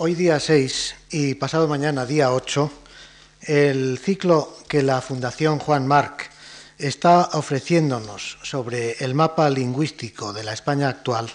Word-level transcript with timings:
Hoy 0.00 0.14
día 0.14 0.38
6 0.38 0.94
y 1.10 1.34
pasado 1.34 1.66
mañana 1.66 2.06
día 2.06 2.32
8, 2.32 2.70
el 3.42 3.98
ciclo 3.98 4.56
que 4.68 4.84
la 4.84 5.00
Fundación 5.00 5.58
Juan 5.58 5.88
Marc 5.88 6.30
está 6.78 7.30
ofreciéndonos 7.32 8.38
sobre 8.44 8.92
el 9.04 9.16
mapa 9.16 9.50
lingüístico 9.50 10.32
de 10.32 10.44
la 10.44 10.52
España 10.52 10.88
actual 10.88 11.28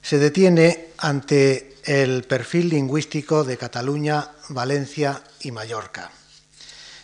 se 0.00 0.18
detiene 0.18 0.90
ante 0.98 1.74
el 1.84 2.22
perfil 2.22 2.68
lingüístico 2.68 3.42
de 3.42 3.56
Cataluña, 3.56 4.30
Valencia 4.50 5.20
y 5.40 5.50
Mallorca. 5.50 6.12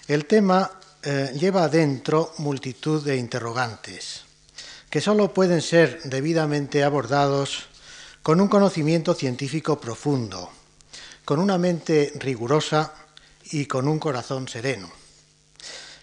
El 0.07 0.27
tema 0.27 0.71
eh, 1.03 1.33
lleva 1.35 1.65
adentro 1.65 2.35
multitud 2.39 3.05
de 3.05 3.17
interrogantes 3.17 4.23
que 4.91 5.01
sólo 5.01 5.35
pueden 5.35 5.61
ser 5.61 6.03
debidamente 6.05 6.85
abordados 6.85 7.67
con 8.23 8.41
un 8.41 8.47
conocimiento 8.47 9.15
científico 9.15 9.81
profundo, 9.81 10.53
con 11.29 11.41
una 11.41 11.59
mente 11.59 12.15
rigurosa 12.17 12.95
y 13.51 13.67
con 13.67 13.87
un 13.87 13.99
corazón 13.99 14.49
sereno. 14.49 14.91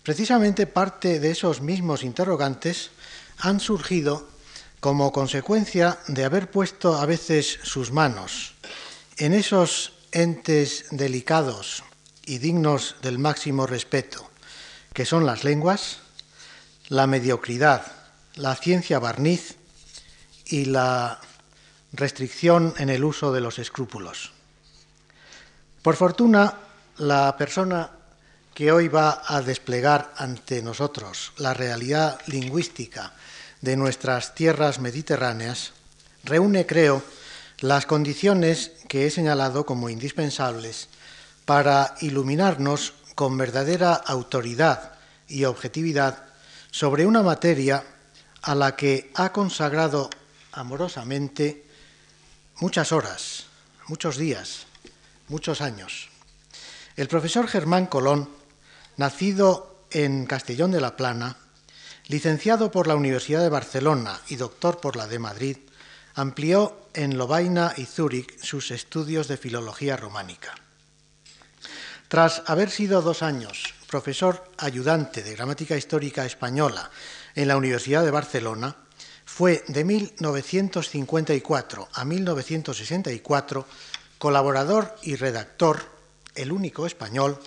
Precisamente 0.04 0.68
parte 0.68 1.20
de 1.20 1.32
esos 1.32 1.62
mismos 1.62 2.04
interrogantes 2.04 2.92
han 3.40 3.60
surgido 3.60 4.30
como 4.80 5.12
consecuencia 5.12 5.98
de 6.08 6.26
haber 6.26 6.52
puesto 6.52 6.96
a 6.96 7.08
veces 7.08 7.58
sus 7.64 7.92
manos 7.92 8.54
en 9.18 9.34
esos 9.34 9.94
entes 10.12 10.86
delicados 10.92 11.84
y 12.24 12.38
dignos 12.38 12.98
del 13.02 13.18
máximo 13.18 13.66
respeto, 13.66 14.30
que 14.94 15.06
son 15.06 15.26
las 15.26 15.44
lenguas, 15.44 16.02
la 16.88 17.08
mediocridad, 17.08 17.84
la 18.36 18.56
ciencia 18.56 19.00
barniz 19.00 19.56
y 20.46 20.66
la 20.66 21.20
restricción 21.94 22.76
en 22.78 22.92
el 22.92 23.04
uso 23.04 23.34
de 23.34 23.42
los 23.42 23.58
escrúpulos. 23.58 24.35
Por 25.86 25.98
fortuna, 25.98 26.52
la 26.98 27.38
persona 27.38 27.88
que 28.56 28.72
hoy 28.72 28.88
va 28.88 29.22
a 29.24 29.44
desplegar 29.44 30.16
ante 30.18 30.64
nosotros 30.64 31.32
la 31.38 31.54
realidad 31.54 32.20
lingüística 32.26 33.14
de 33.62 33.78
nuestras 33.78 34.34
tierras 34.34 34.80
mediterráneas 34.80 35.74
reúne, 36.24 36.66
creo, 36.66 37.04
las 37.60 37.86
condiciones 37.86 38.72
que 38.88 39.06
he 39.06 39.12
señalado 39.12 39.68
como 39.68 39.88
indispensables 39.88 40.90
para 41.46 41.94
iluminarnos 42.02 42.94
con 43.14 43.38
verdadera 43.38 43.94
autoridad 43.94 44.94
y 45.28 45.44
objetividad 45.44 46.26
sobre 46.72 47.06
una 47.06 47.22
materia 47.22 47.84
a 48.42 48.56
la 48.56 48.76
que 48.76 49.12
ha 49.14 49.32
consagrado 49.32 50.10
amorosamente 50.52 51.64
muchas 52.60 52.92
horas, 52.92 53.46
muchos 53.88 54.18
días, 54.18 54.65
muchos 55.28 55.62
años. 55.62 56.10
El 56.96 57.08
profesor 57.08 57.48
Germán 57.48 57.88
Colón, 57.88 58.30
nacido 58.98 59.86
en 59.92 60.26
Castellón 60.26 60.72
de 60.72 60.82
la 60.82 60.96
Plana, 60.96 61.38
licenciado 62.08 62.72
por 62.72 62.88
la 62.88 62.96
Universidad 62.96 63.42
de 63.42 63.50
Barcelona 63.50 64.20
y 64.28 64.36
doctor 64.36 64.80
por 64.80 64.96
la 64.96 65.08
de 65.08 65.20
Madrid, 65.20 65.58
amplió 66.14 66.88
en 66.94 67.18
Lovaina 67.18 67.74
y 67.76 67.86
Zúrich 67.86 68.40
sus 68.42 68.72
estudios 68.72 69.28
de 69.28 69.38
filología 69.38 69.98
románica. 69.98 70.54
Tras 72.08 72.44
haber 72.46 72.70
sido 72.70 73.02
dos 73.02 73.24
años 73.24 73.74
profesor 73.88 74.52
ayudante 74.58 75.24
de 75.24 75.36
gramática 75.36 75.78
histórica 75.78 76.26
española 76.26 76.90
en 77.34 77.48
la 77.48 77.58
Universidad 77.58 78.04
de 78.04 78.12
Barcelona, 78.12 78.76
fue 79.26 79.64
de 79.68 79.84
1954 79.84 81.90
a 81.94 82.06
1964 82.06 83.66
colaborador 84.26 84.96
y 85.04 85.18
redactor, 85.18 85.86
el 86.34 86.52
único 86.52 86.88
español, 86.88 87.40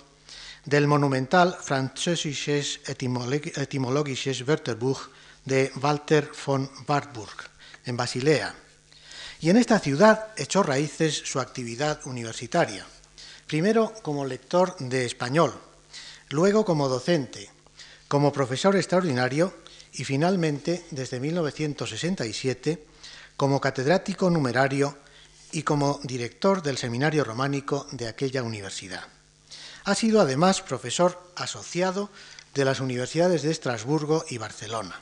del 0.63 0.87
monumental 0.87 1.57
Französisches 1.61 2.79
Etymologisches 2.87 4.47
Wörterbuch 4.47 5.09
de 5.43 5.73
Walter 5.81 6.31
von 6.45 6.71
Wartburg, 6.87 7.35
en 7.83 7.97
Basilea. 7.97 8.55
Y 9.41 9.49
en 9.49 9.57
esta 9.57 9.77
ciudad 9.79 10.27
echó 10.37 10.63
raíces 10.63 11.21
su 11.25 11.41
actividad 11.41 11.99
universitaria, 12.05 12.85
primero 13.45 13.93
como 14.01 14.23
lector 14.23 14.77
de 14.79 15.03
español, 15.03 15.53
luego 16.29 16.63
como 16.63 16.87
docente, 16.87 17.49
como 18.07 18.31
profesor 18.31 18.77
extraordinario 18.77 19.53
y 19.91 20.05
finalmente, 20.05 20.85
desde 20.91 21.19
1967, 21.19 22.85
como 23.35 23.59
catedrático 23.59 24.29
numerario 24.29 24.95
y 25.51 25.63
como 25.63 25.99
director 26.03 26.61
del 26.61 26.77
seminario 26.77 27.23
románico 27.23 27.87
de 27.91 28.07
aquella 28.07 28.43
universidad. 28.43 29.07
Ha 29.85 29.95
sido 29.95 30.21
además 30.21 30.61
profesor 30.61 31.21
asociado 31.35 32.09
de 32.53 32.65
las 32.65 32.79
universidades 32.79 33.41
de 33.41 33.51
Estrasburgo 33.51 34.25
y 34.29 34.37
Barcelona. 34.37 34.99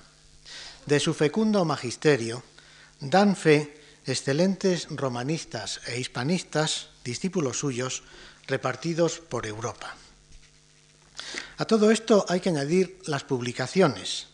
De 0.86 1.00
su 1.00 1.14
fecundo 1.14 1.66
magisterio 1.66 2.44
dan 3.00 3.36
fe 3.36 3.76
excelentes 4.06 4.88
romanistas 4.90 5.82
e 5.86 6.00
hispanistas, 6.00 6.90
discípulos 7.04 7.60
suyos, 7.60 8.04
repartidos 8.48 9.20
por 9.20 9.46
Europa. 9.46 9.96
A 11.58 11.66
todo 11.66 11.92
esto 11.92 12.26
hay 12.30 12.40
que 12.40 12.50
añadir 12.50 13.00
las 13.06 13.24
publicaciones. 13.24 14.28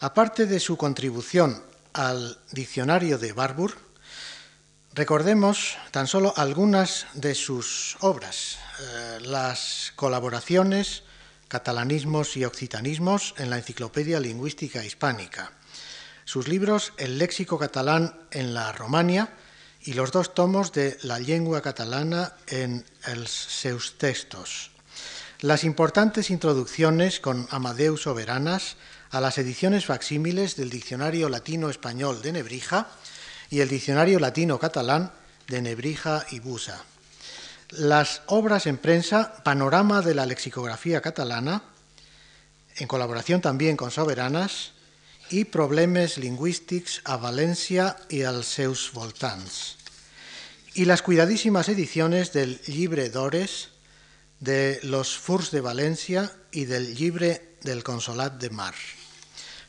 Aparte 0.00 0.46
de 0.46 0.60
su 0.60 0.76
contribución 0.76 1.62
al 1.92 2.38
diccionario 2.52 3.18
de 3.18 3.32
Barbour, 3.32 3.78
recordemos 4.94 5.76
tan 5.90 6.06
solo 6.06 6.34
algunas 6.36 7.06
de 7.14 7.34
sus 7.34 7.96
obras, 8.00 8.58
eh, 8.80 9.18
las 9.22 9.92
colaboraciones, 9.96 11.02
catalanismos 11.48 12.36
y 12.36 12.44
occitanismos 12.44 13.34
en 13.38 13.50
la 13.50 13.58
Enciclopedia 13.58 14.20
Lingüística 14.20 14.84
Hispánica, 14.84 15.52
sus 16.24 16.48
libros 16.48 16.92
El 16.96 17.18
léxico 17.18 17.58
catalán 17.58 18.14
en 18.30 18.54
la 18.54 18.72
Romania 18.72 19.30
y 19.82 19.94
los 19.94 20.12
dos 20.12 20.34
tomos 20.34 20.72
de 20.72 20.98
la 21.02 21.18
lengua 21.18 21.62
catalana 21.62 22.34
en 22.46 22.84
els 23.08 23.30
seus 23.30 23.96
textos, 23.98 24.70
las 25.40 25.64
importantes 25.64 26.30
introducciones 26.30 27.18
con 27.18 27.48
Amadeus 27.50 28.02
Soberanas 28.02 28.76
a 29.10 29.20
las 29.20 29.38
ediciones 29.38 29.86
facsímiles 29.86 30.54
del 30.56 30.70
Diccionario 30.70 31.28
Latino-Español 31.28 32.22
de 32.22 32.32
Nebrija 32.32 32.88
y 33.50 33.60
el 33.60 33.68
Diccionario 33.68 34.18
Latino-Catalán 34.18 35.12
de 35.48 35.60
Nebrija 35.60 36.24
y 36.30 36.38
Busa 36.38 36.84
las 37.70 38.22
obras 38.26 38.66
en 38.66 38.78
prensa 38.78 39.42
Panorama 39.44 40.02
de 40.02 40.14
la 40.14 40.26
lexicografía 40.26 41.00
catalana, 41.00 41.62
en 42.76 42.88
colaboración 42.88 43.40
también 43.40 43.76
con 43.76 43.90
Soberanas, 43.90 44.72
y 45.30 45.44
Problemes 45.44 46.18
lingüístics 46.18 47.02
a 47.04 47.16
Valencia 47.16 47.96
y 48.08 48.22
als 48.22 48.46
seus 48.46 48.90
voltants, 48.92 49.78
y 50.74 50.86
las 50.86 51.02
cuidadísimas 51.02 51.68
ediciones 51.68 52.32
del 52.32 52.60
Libre 52.66 53.10
d'Ores, 53.10 53.68
de 54.40 54.80
los 54.82 55.16
Furs 55.16 55.52
de 55.52 55.60
Valencia 55.60 56.32
y 56.50 56.64
del 56.64 56.94
Libre 56.94 57.54
del 57.62 57.84
Consolat 57.84 58.40
de 58.40 58.50
Mar. 58.50 58.74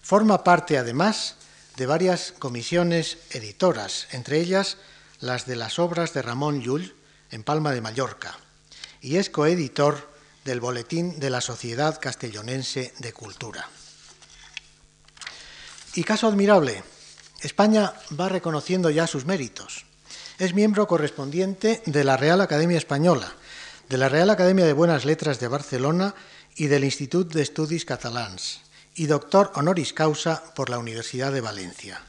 Forma 0.01 0.43
parte, 0.43 0.79
además, 0.79 1.35
de 1.77 1.85
varias 1.85 2.33
comisiones 2.37 3.17
editoras, 3.31 4.07
entre 4.11 4.39
ellas 4.39 4.77
las 5.19 5.45
de 5.45 5.55
las 5.55 5.79
obras 5.79 6.13
de 6.13 6.21
Ramón 6.21 6.61
Llull, 6.61 6.95
en 7.31 7.43
Palma 7.43 7.71
de 7.71 7.81
Mallorca, 7.81 8.37
y 9.01 9.17
es 9.17 9.29
coeditor 9.29 10.11
del 10.43 10.59
Boletín 10.59 11.19
de 11.19 11.29
la 11.29 11.41
Sociedad 11.41 11.99
Castellonense 12.01 12.93
de 12.99 13.13
Cultura. 13.13 13.69
Y 15.93 16.03
caso 16.03 16.27
admirable, 16.27 16.83
España 17.41 17.93
va 18.19 18.29
reconociendo 18.29 18.89
ya 18.89 19.07
sus 19.07 19.25
méritos. 19.25 19.85
Es 20.39 20.53
miembro 20.53 20.87
correspondiente 20.87 21.81
de 21.85 22.03
la 22.03 22.17
Real 22.17 22.41
Academia 22.41 22.77
Española, 22.77 23.31
de 23.89 23.97
la 23.97 24.09
Real 24.09 24.29
Academia 24.29 24.65
de 24.65 24.73
Buenas 24.73 25.05
Letras 25.05 25.39
de 25.39 25.47
Barcelona 25.47 26.15
y 26.55 26.67
del 26.67 26.83
Institut 26.83 27.31
d'Estudis 27.31 27.85
Catalans, 27.85 28.61
y 28.95 29.07
doctor 29.07 29.51
honoris 29.55 29.93
causa 29.93 30.43
por 30.55 30.69
la 30.69 30.79
Universidad 30.79 31.31
de 31.31 31.41
Valencia. 31.41 32.01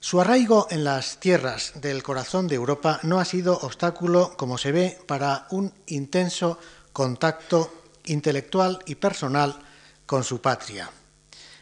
Su 0.00 0.20
arraigo 0.20 0.68
en 0.70 0.84
las 0.84 1.18
tierras 1.18 1.72
del 1.74 2.02
corazón 2.02 2.46
de 2.46 2.54
Europa 2.54 3.00
no 3.02 3.18
ha 3.18 3.24
sido 3.24 3.58
obstáculo, 3.58 4.36
como 4.36 4.56
se 4.56 4.70
ve, 4.70 4.98
para 5.06 5.48
un 5.50 5.72
intenso 5.86 6.58
contacto 6.92 7.72
intelectual 8.04 8.78
y 8.86 8.94
personal 8.94 9.58
con 10.06 10.22
su 10.22 10.40
patria. 10.40 10.90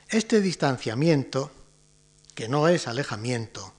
Este 0.08 0.40
distanciamiento, 0.40 1.50
que 2.34 2.48
no 2.48 2.68
es 2.68 2.86
alejamiento, 2.86 3.72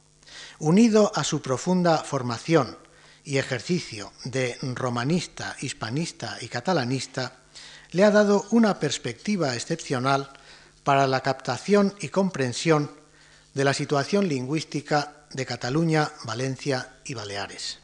unido 0.59 1.11
a 1.15 1.23
su 1.23 1.41
profunda 1.41 1.99
formación 1.99 2.77
y 3.23 3.37
ejercicio 3.37 4.11
de 4.23 4.57
romanista, 4.61 5.55
hispanista 5.61 6.37
y 6.41 6.47
catalanista, 6.47 7.43
le 7.91 8.03
ha 8.03 8.11
dado 8.11 8.45
una 8.51 8.79
perspectiva 8.79 9.55
excepcional 9.55 10.31
para 10.83 11.07
la 11.07 11.21
captación 11.21 11.93
y 11.99 12.09
comprensión 12.09 12.91
de 13.53 13.63
la 13.63 13.73
situación 13.73 14.27
lingüística 14.27 15.25
de 15.31 15.45
Cataluña, 15.45 16.11
Valencia 16.23 16.99
y 17.03 17.13
Baleares. 17.13 17.79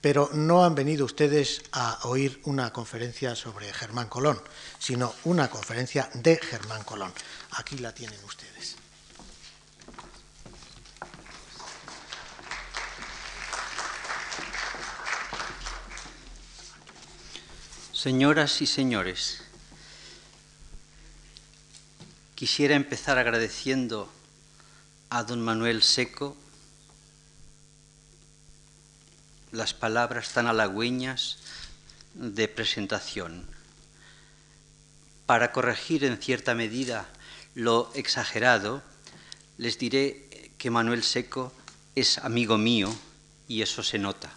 pero 0.00 0.30
no 0.32 0.64
han 0.64 0.74
venido 0.74 1.04
ustedes 1.04 1.62
a 1.72 1.98
oír 2.04 2.40
una 2.44 2.72
conferencia 2.72 3.34
sobre 3.34 3.72
Germán 3.72 4.08
Colón, 4.08 4.40
sino 4.78 5.12
una 5.24 5.50
conferencia 5.50 6.08
de 6.14 6.36
Germán 6.36 6.84
Colón. 6.84 7.12
Aquí 7.52 7.78
la 7.78 7.92
tienen 7.92 8.18
ustedes. 8.24 8.77
Señoras 17.98 18.62
y 18.62 18.66
señores, 18.66 19.40
quisiera 22.36 22.76
empezar 22.76 23.18
agradeciendo 23.18 24.08
a 25.10 25.24
don 25.24 25.40
Manuel 25.40 25.82
Seco 25.82 26.36
las 29.50 29.74
palabras 29.74 30.32
tan 30.32 30.46
halagüeñas 30.46 31.38
de 32.14 32.46
presentación. 32.46 33.48
Para 35.26 35.50
corregir 35.50 36.04
en 36.04 36.18
cierta 36.18 36.54
medida 36.54 37.08
lo 37.56 37.90
exagerado, 37.96 38.80
les 39.56 39.76
diré 39.76 40.52
que 40.56 40.70
Manuel 40.70 41.02
Seco 41.02 41.52
es 41.96 42.18
amigo 42.18 42.58
mío 42.58 42.96
y 43.48 43.62
eso 43.62 43.82
se 43.82 43.98
nota. 43.98 44.30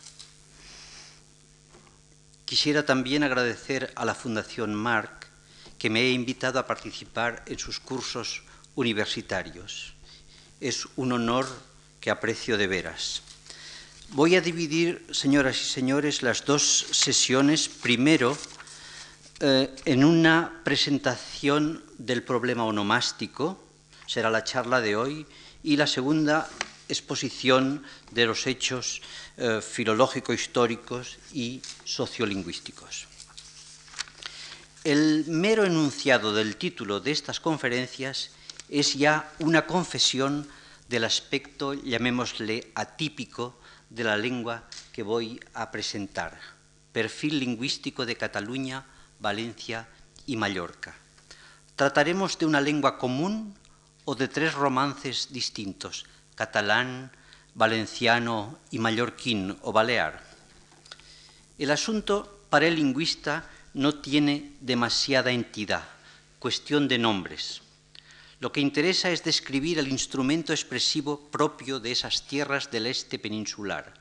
Quisiera 2.51 2.85
también 2.85 3.23
agradecer 3.23 3.93
a 3.95 4.03
la 4.03 4.13
Fundación 4.13 4.75
Marc 4.75 5.27
que 5.77 5.89
me 5.89 6.01
he 6.01 6.11
invitado 6.11 6.59
a 6.59 6.67
participar 6.67 7.45
en 7.47 7.57
sus 7.57 7.79
cursos 7.79 8.43
universitarios. 8.75 9.93
Es 10.59 10.85
un 10.97 11.13
honor 11.13 11.47
que 12.01 12.11
aprecio 12.11 12.57
de 12.57 12.67
veras. 12.67 13.21
Voy 14.09 14.35
a 14.35 14.41
dividir, 14.41 15.07
señoras 15.11 15.61
y 15.61 15.63
señores, 15.63 16.23
las 16.23 16.43
dos 16.43 16.87
sesiones. 16.91 17.69
Primero, 17.69 18.37
eh, 19.39 19.73
en 19.85 20.03
una 20.03 20.59
presentación 20.65 21.81
del 21.99 22.21
problema 22.21 22.65
onomástico, 22.65 23.63
será 24.07 24.29
la 24.29 24.43
charla 24.43 24.81
de 24.81 24.97
hoy, 24.97 25.25
y 25.63 25.77
la 25.77 25.87
segunda 25.87 26.49
exposición 26.91 27.83
de 28.11 28.25
los 28.25 28.45
hechos 28.47 29.01
eh, 29.37 29.61
filológico-históricos 29.61 31.17
y 31.33 31.61
sociolingüísticos. 31.85 33.07
El 34.83 35.25
mero 35.27 35.63
enunciado 35.65 36.33
del 36.33 36.57
título 36.57 36.99
de 36.99 37.11
estas 37.11 37.39
conferencias 37.39 38.31
es 38.67 38.95
ya 38.95 39.31
una 39.39 39.65
confesión 39.65 40.47
del 40.89 41.03
aspecto, 41.05 41.73
llamémosle, 41.73 42.71
atípico 42.75 43.59
de 43.89 44.03
la 44.03 44.17
lengua 44.17 44.63
que 44.91 45.03
voy 45.03 45.39
a 45.53 45.71
presentar. 45.71 46.39
Perfil 46.91 47.39
lingüístico 47.39 48.05
de 48.05 48.17
Cataluña, 48.17 48.85
Valencia 49.19 49.87
y 50.25 50.35
Mallorca. 50.35 50.95
Trataremos 51.75 52.37
de 52.37 52.45
una 52.45 52.59
lengua 52.59 52.97
común 52.97 53.55
o 54.05 54.15
de 54.15 54.27
tres 54.27 54.53
romances 54.53 55.31
distintos, 55.31 56.05
catalán, 56.41 57.11
valenciano 57.53 58.57
y 58.71 58.79
mallorquín 58.79 59.61
o 59.61 59.71
balear. 59.71 60.25
El 61.59 61.69
asunto 61.69 62.47
para 62.49 62.65
el 62.65 62.77
lingüista 62.77 63.45
no 63.75 64.01
tiene 64.01 64.53
demasiada 64.59 65.29
entidad, 65.29 65.85
cuestión 66.39 66.87
de 66.87 66.97
nombres. 66.97 67.61
Lo 68.39 68.51
que 68.51 68.59
interesa 68.59 69.11
es 69.11 69.23
describir 69.23 69.77
el 69.77 69.87
instrumento 69.87 70.51
expresivo 70.51 71.29
propio 71.29 71.79
de 71.79 71.91
esas 71.91 72.25
tierras 72.25 72.71
del 72.71 72.87
este 72.87 73.19
peninsular. 73.19 73.93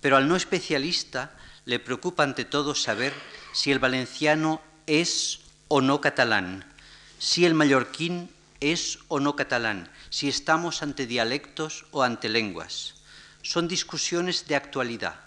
Pero 0.00 0.16
al 0.16 0.28
no 0.28 0.36
especialista 0.36 1.34
le 1.64 1.80
preocupa 1.80 2.22
ante 2.22 2.44
todo 2.44 2.76
saber 2.76 3.12
si 3.52 3.72
el 3.72 3.80
valenciano 3.80 4.62
es 4.86 5.40
o 5.66 5.80
no 5.80 6.00
catalán, 6.00 6.64
si 7.18 7.44
el 7.44 7.54
mallorquín 7.54 8.30
es 8.60 8.98
o 9.08 9.20
no 9.20 9.36
catalán, 9.36 9.90
si 10.10 10.28
estamos 10.28 10.82
ante 10.82 11.06
dialectos 11.06 11.86
o 11.90 12.02
ante 12.02 12.28
lenguas. 12.28 12.94
Son 13.42 13.68
discusiones 13.68 14.46
de 14.46 14.56
actualidad. 14.56 15.20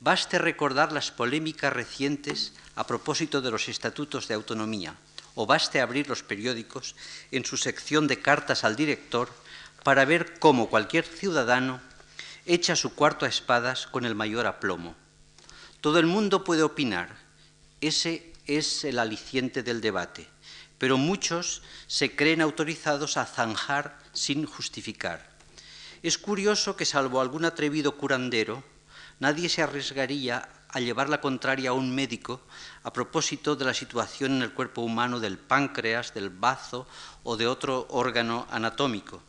Baste 0.00 0.38
recordar 0.38 0.92
las 0.92 1.10
polémicas 1.10 1.72
recientes 1.72 2.52
a 2.74 2.86
propósito 2.86 3.40
de 3.40 3.50
los 3.50 3.68
estatutos 3.68 4.28
de 4.28 4.34
autonomía, 4.34 4.96
o 5.34 5.46
baste 5.46 5.80
abrir 5.80 6.08
los 6.08 6.22
periódicos 6.22 6.94
en 7.30 7.44
su 7.44 7.56
sección 7.56 8.06
de 8.06 8.20
cartas 8.20 8.64
al 8.64 8.76
director 8.76 9.32
para 9.82 10.04
ver 10.04 10.38
cómo 10.38 10.68
cualquier 10.68 11.04
ciudadano 11.04 11.80
echa 12.46 12.76
su 12.76 12.94
cuarto 12.94 13.26
a 13.26 13.28
espadas 13.28 13.86
con 13.86 14.04
el 14.04 14.14
mayor 14.14 14.46
aplomo. 14.46 14.94
Todo 15.80 15.98
el 15.98 16.06
mundo 16.06 16.44
puede 16.44 16.62
opinar, 16.62 17.16
ese 17.80 18.32
es 18.46 18.84
el 18.84 18.98
aliciente 18.98 19.62
del 19.62 19.80
debate 19.80 20.33
pero 20.78 20.98
muchos 20.98 21.62
se 21.86 22.14
creen 22.14 22.40
autorizados 22.40 23.16
a 23.16 23.26
zanjar 23.26 23.98
sin 24.12 24.46
justificar. 24.46 25.34
Es 26.02 26.18
curioso 26.18 26.76
que, 26.76 26.84
salvo 26.84 27.20
algún 27.20 27.44
atrevido 27.44 27.96
curandero, 27.96 28.62
nadie 29.20 29.48
se 29.48 29.62
arriesgaría 29.62 30.48
a 30.68 30.80
llevar 30.80 31.08
la 31.08 31.20
contraria 31.20 31.70
a 31.70 31.72
un 31.72 31.94
médico 31.94 32.40
a 32.82 32.92
propósito 32.92 33.54
de 33.56 33.64
la 33.64 33.72
situación 33.72 34.32
en 34.32 34.42
el 34.42 34.52
cuerpo 34.52 34.82
humano 34.82 35.20
del 35.20 35.38
páncreas, 35.38 36.12
del 36.12 36.30
bazo 36.30 36.86
o 37.22 37.36
de 37.36 37.46
otro 37.46 37.86
órgano 37.90 38.46
anatómico. 38.50 39.22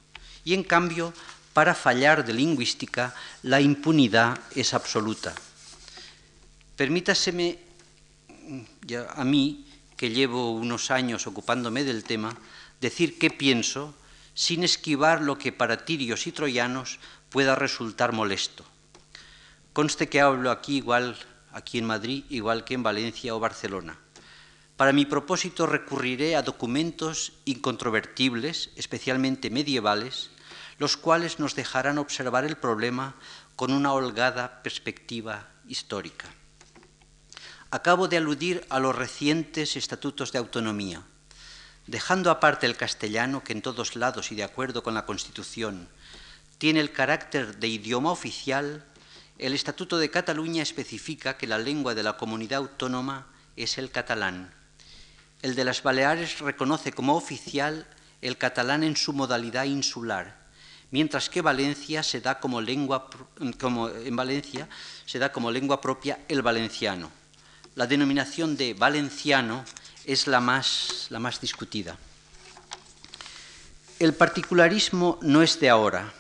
Y 0.44 0.54
en 0.54 0.64
cambio, 0.64 1.14
para 1.54 1.76
fallar 1.76 2.26
de 2.26 2.34
lingüística, 2.34 3.14
la 3.44 3.62
impunidad 3.62 4.40
es 4.56 4.74
absoluta. 4.74 5.34
Permítaseme 6.76 7.60
a 9.16 9.24
mí 9.24 9.66
que 9.98 10.10
llevo 10.10 10.52
unos 10.52 10.92
años 10.92 11.28
ocupándome 11.28 11.84
del 11.84 12.04
tema, 12.04 12.36
decir 12.82 13.18
qué 13.18 13.30
pienso 13.30 13.94
sin 14.34 14.64
esquivar 14.64 15.22
lo 15.22 15.38
que 15.38 15.52
para 15.52 15.86
tirios 15.86 16.28
y 16.28 16.32
troyanos 16.32 17.00
pueda 17.30 17.56
resultar 17.56 18.12
molesto. 18.12 18.66
Conste 19.74 20.08
que 20.08 20.22
hablo 20.22 20.52
aquí 20.52 20.78
igual, 20.78 21.18
aquí 21.52 21.78
en 21.78 21.86
Madrid, 21.86 22.24
igual 22.30 22.64
que 22.64 22.74
en 22.74 22.84
Valencia 22.84 23.36
o 23.36 23.40
Barcelona. 23.40 23.98
Para 24.78 24.92
mi 24.92 25.06
propósito 25.06 25.66
recurriré 25.68 26.36
a 26.36 26.42
documentos 26.42 27.32
incontrovertibles, 27.46 28.72
especialmente 28.76 29.50
medievales, 29.50 30.32
los 30.80 30.98
cuales 30.98 31.40
nos 31.40 31.56
dejarán 31.56 31.98
observar 31.98 32.44
el 32.44 32.58
problema 32.58 33.16
con 33.56 33.72
una 33.72 33.94
holgada 33.94 34.62
perspectiva 34.64 35.48
histórica. 35.68 36.28
Acabo 37.76 38.08
de 38.08 38.16
aludir 38.16 38.66
a 38.70 38.80
los 38.80 38.96
recientes 38.96 39.76
estatutos 39.76 40.32
de 40.32 40.40
autonomía. 40.40 41.04
Dejando 41.88 42.32
aparte 42.32 42.66
el 42.68 42.78
castellano, 42.78 43.44
que 43.44 43.52
en 43.52 43.62
todos 43.62 43.98
lados 43.98 44.32
y 44.32 44.36
de 44.36 44.46
acuerdo 44.46 44.82
con 44.82 44.94
la 44.94 45.06
Constitución 45.06 45.90
tiene 46.58 46.80
el 46.80 46.94
carácter 46.94 47.58
de 47.58 47.68
idioma 47.68 48.14
oficial, 48.14 48.86
el 49.40 49.54
Estatuto 49.54 49.98
de 49.98 50.10
Cataluña 50.10 50.64
especifica 50.64 51.36
que 51.36 51.48
la 51.48 51.58
lengua 51.58 51.96
de 51.96 52.04
la 52.04 52.16
comunidad 52.16 52.60
autónoma 52.60 53.28
es 53.58 53.78
el 53.78 53.92
catalán. 53.92 54.54
El 55.42 55.56
de 55.56 55.66
las 55.66 55.84
Baleares 55.84 56.40
reconoce 56.40 56.94
como 56.94 57.18
oficial 57.18 57.86
el 58.22 58.38
catalán 58.38 58.84
en 58.84 58.96
su 58.96 59.12
modalidad 59.12 59.66
insular, 59.66 60.48
mientras 60.92 61.30
que 61.30 61.42
Valencia 61.42 62.04
se 62.04 62.22
da 62.22 62.40
como 62.40 62.62
lengua, 62.62 63.10
en 63.42 64.16
Valencia 64.16 64.70
se 65.06 65.20
da 65.20 65.34
como 65.34 65.52
lengua 65.52 65.82
propia 65.82 66.20
el 66.30 66.42
valenciano 66.42 67.25
la 67.76 67.88
denominación 67.88 68.58
de 68.58 68.74
valenciano 68.74 69.64
es 70.06 70.28
la 70.28 70.40
más, 70.40 71.08
la 71.10 71.20
más 71.20 71.42
discutida. 71.42 71.98
El 74.00 74.14
particularismo 74.14 75.20
no 75.22 75.42
es 75.42 75.60
de 75.60 75.70
ahora. 75.70 76.14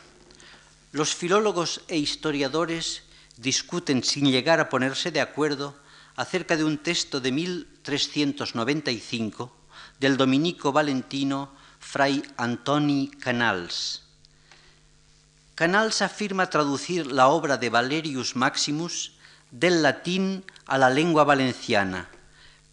Los 0.91 1.15
filólogos 1.15 1.81
e 1.87 1.97
historiadores 1.97 3.03
discuten 3.37 4.03
sin 4.03 4.29
llegar 4.31 4.59
a 4.59 4.67
ponerse 4.69 5.11
de 5.11 5.21
acuerdo 5.21 5.75
acerca 6.15 6.55
de 6.55 6.63
un 6.63 6.77
texto 6.77 7.19
de 7.19 7.31
1395 7.31 9.51
del 9.99 10.17
dominico 10.17 10.71
valentino 10.71 11.51
Fray 11.79 12.23
Antoni 12.37 13.09
Canals. 13.09 14.03
Canals 15.55 16.01
afirma 16.01 16.49
traducir 16.49 17.11
la 17.11 17.27
obra 17.27 17.57
de 17.57 17.69
Valerius 17.69 18.35
Maximus 18.35 19.14
del 19.51 19.81
latín 19.81 20.43
a 20.65 20.77
la 20.77 20.89
lengua 20.89 21.23
valenciana, 21.23 22.09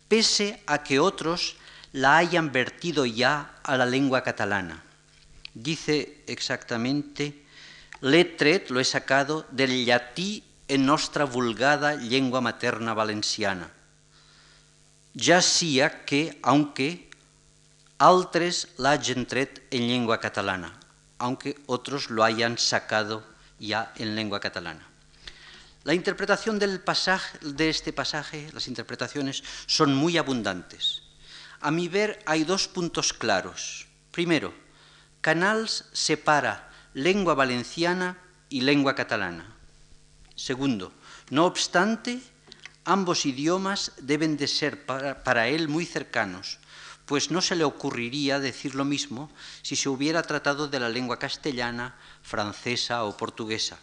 pese 0.09 0.63
a 0.67 0.83
que 0.83 0.99
otros 0.99 1.57
la 1.93 2.17
hayan 2.17 2.53
vertido 2.53 3.07
ya 3.07 3.55
a 3.63 3.77
la 3.77 3.87
lengua 3.87 4.23
catalana. 4.23 4.83
Dice 5.55 6.25
exactamente, 6.27 7.45
letret 8.01 8.71
lo 8.71 8.81
he 8.81 8.85
sacado 8.85 9.47
del 9.51 9.85
llatí 9.85 10.43
en 10.69 10.87
nuestra 10.87 11.25
vulgada 11.25 11.95
lengua 11.95 12.41
materna 12.41 12.95
valenciana. 12.95 13.71
Ya 15.15 15.43
sea 15.43 16.05
que, 16.07 16.39
aunque 16.43 17.11
altres 17.99 18.69
la 18.79 18.93
hayan 18.93 19.27
tret 19.27 19.63
en 19.71 19.87
lengua 19.87 20.19
catalana, 20.19 20.73
aunque 21.19 21.59
otros 21.67 22.09
lo 22.09 22.25
hayan 22.25 22.57
sacado 22.57 23.23
ya 23.59 23.93
en 23.97 24.17
lengua 24.17 24.41
catalana. 24.41 24.92
La 25.85 25.95
interpretación 25.95 26.61
del 26.61 26.81
pasaje, 26.81 27.39
de 27.41 27.69
este 27.69 27.93
pasaje, 27.93 28.49
las 28.53 28.69
interpretaciones 28.69 29.43
son 29.67 29.95
muy 29.95 30.17
abundantes. 30.17 31.03
A 31.61 31.73
mi 31.73 31.89
ver 31.89 32.23
hay 32.25 32.45
dos 32.45 32.69
puntos 32.69 33.13
claros. 33.13 33.87
Primero, 34.13 34.55
Canals 35.21 35.87
separa 35.93 36.71
lengua 36.95 37.35
valenciana 37.35 38.19
y 38.49 38.61
lengua 38.61 38.95
catalana. 38.95 39.57
Segundo, 40.37 40.93
no 41.31 41.47
obstante, 41.47 42.21
ambos 42.85 43.27
idiomas 43.27 43.93
deben 43.99 44.37
de 44.37 44.47
ser 44.47 44.87
para, 44.87 45.25
para, 45.25 45.49
él 45.49 45.69
muy 45.69 45.87
cercanos, 45.87 46.59
pues 47.07 47.31
no 47.31 47.41
se 47.41 47.57
le 47.57 47.65
ocurriría 47.65 48.39
decir 48.39 48.75
lo 48.75 48.85
mismo 48.85 49.31
si 49.63 49.75
se 49.75 49.89
hubiera 49.89 50.23
tratado 50.23 50.69
de 50.69 50.79
la 50.79 50.89
lengua 50.89 51.19
castellana, 51.19 51.97
francesa 52.23 53.05
o 53.05 53.17
portuguesa. 53.17 53.79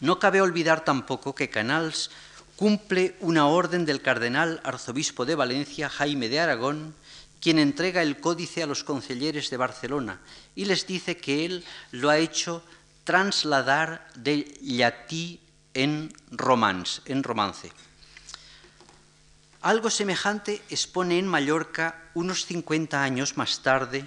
No 0.00 0.18
cabe 0.18 0.40
olvidar 0.40 0.84
tampoco 0.84 1.34
que 1.34 1.50
Canals 1.50 2.10
cumple 2.56 3.16
una 3.20 3.46
orden 3.46 3.84
del 3.84 4.02
cardenal 4.02 4.60
arzobispo 4.64 5.24
de 5.24 5.34
Valencia, 5.34 5.88
Jaime 5.88 6.28
de 6.28 6.40
Aragón, 6.40 6.94
quien 7.40 7.58
entrega 7.58 8.02
el 8.02 8.20
códice 8.20 8.62
a 8.62 8.66
los 8.66 8.84
concelleres 8.84 9.50
de 9.50 9.56
Barcelona 9.56 10.20
y 10.54 10.66
les 10.66 10.86
dice 10.86 11.16
que 11.16 11.46
él 11.46 11.64
lo 11.90 12.10
ha 12.10 12.18
hecho 12.18 12.62
trasladar 13.04 14.06
de 14.14 14.44
llatí 14.60 15.40
en, 15.74 16.12
romance, 16.30 17.00
en 17.06 17.22
romance. 17.22 17.72
Algo 19.62 19.90
semejante 19.90 20.62
expone 20.70 21.18
en 21.18 21.26
Mallorca 21.26 22.10
unos 22.14 22.46
50 22.46 23.02
años 23.02 23.36
más 23.36 23.60
tarde, 23.62 24.04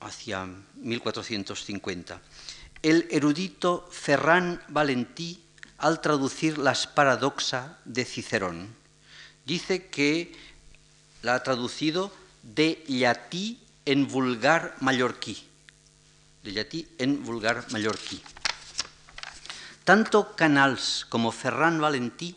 hacia 0.00 0.46
1450, 0.76 2.20
el 2.82 3.08
erudito 3.10 3.88
Ferran 3.90 4.62
Valentí 4.68 5.42
al 5.78 6.00
traducir 6.00 6.58
las 6.58 6.86
paradoxa 6.86 7.78
de 7.84 8.04
Cicerón. 8.04 8.74
Dice 9.44 9.86
que 9.86 10.36
la 11.22 11.34
ha 11.34 11.42
traducido 11.42 12.12
de 12.42 12.84
llatí 12.86 13.60
en 13.84 14.06
vulgar 14.08 14.76
mallorquí. 14.80 15.46
De 16.42 16.52
llatí 16.52 16.86
en 16.98 17.24
vulgar 17.24 17.64
mallorquí. 17.70 18.22
Tanto 19.84 20.36
Canals 20.36 21.06
como 21.08 21.32
Ferran 21.32 21.80
Valentí 21.80 22.36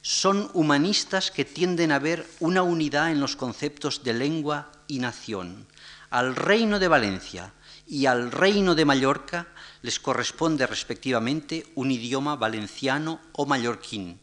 son 0.00 0.50
humanistas 0.54 1.30
que 1.30 1.44
tienden 1.44 1.92
a 1.92 1.98
ver 1.98 2.26
una 2.40 2.62
unidad 2.62 3.10
en 3.12 3.20
los 3.20 3.36
conceptos 3.36 4.02
de 4.02 4.14
lengua 4.14 4.72
y 4.86 4.98
nación. 5.00 5.66
Al 6.08 6.34
reino 6.34 6.78
de 6.78 6.88
Valencia 6.88 7.52
y 7.86 8.06
al 8.06 8.32
reino 8.32 8.74
de 8.74 8.86
Mallorca 8.86 9.48
les 9.82 10.00
corresponde 10.00 10.66
respectivamente 10.66 11.66
un 11.74 11.90
idioma 11.90 12.36
valenciano 12.36 13.20
o 13.32 13.46
mallorquín, 13.46 14.20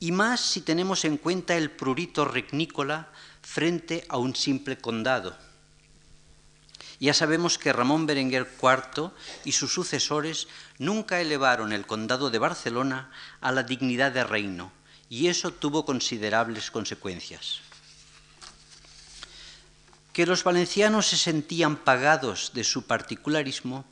y 0.00 0.12
más 0.12 0.40
si 0.40 0.60
tenemos 0.60 1.04
en 1.04 1.16
cuenta 1.16 1.56
el 1.56 1.70
prurito 1.70 2.24
regnícola 2.24 3.12
frente 3.42 4.04
a 4.08 4.18
un 4.18 4.34
simple 4.34 4.78
condado. 4.78 5.36
Ya 7.00 7.14
sabemos 7.14 7.58
que 7.58 7.72
Ramón 7.72 8.06
Berenguer 8.06 8.48
IV 8.60 9.10
y 9.44 9.52
sus 9.52 9.72
sucesores 9.72 10.48
nunca 10.78 11.20
elevaron 11.20 11.72
el 11.72 11.86
condado 11.86 12.30
de 12.30 12.38
Barcelona 12.38 13.10
a 13.40 13.52
la 13.52 13.62
dignidad 13.62 14.12
de 14.12 14.24
reino, 14.24 14.72
y 15.08 15.28
eso 15.28 15.52
tuvo 15.52 15.84
considerables 15.84 16.70
consecuencias. 16.70 17.60
Que 20.12 20.26
los 20.26 20.44
valencianos 20.44 21.06
se 21.06 21.16
sentían 21.16 21.76
pagados 21.76 22.52
de 22.54 22.64
su 22.64 22.86
particularismo 22.86 23.84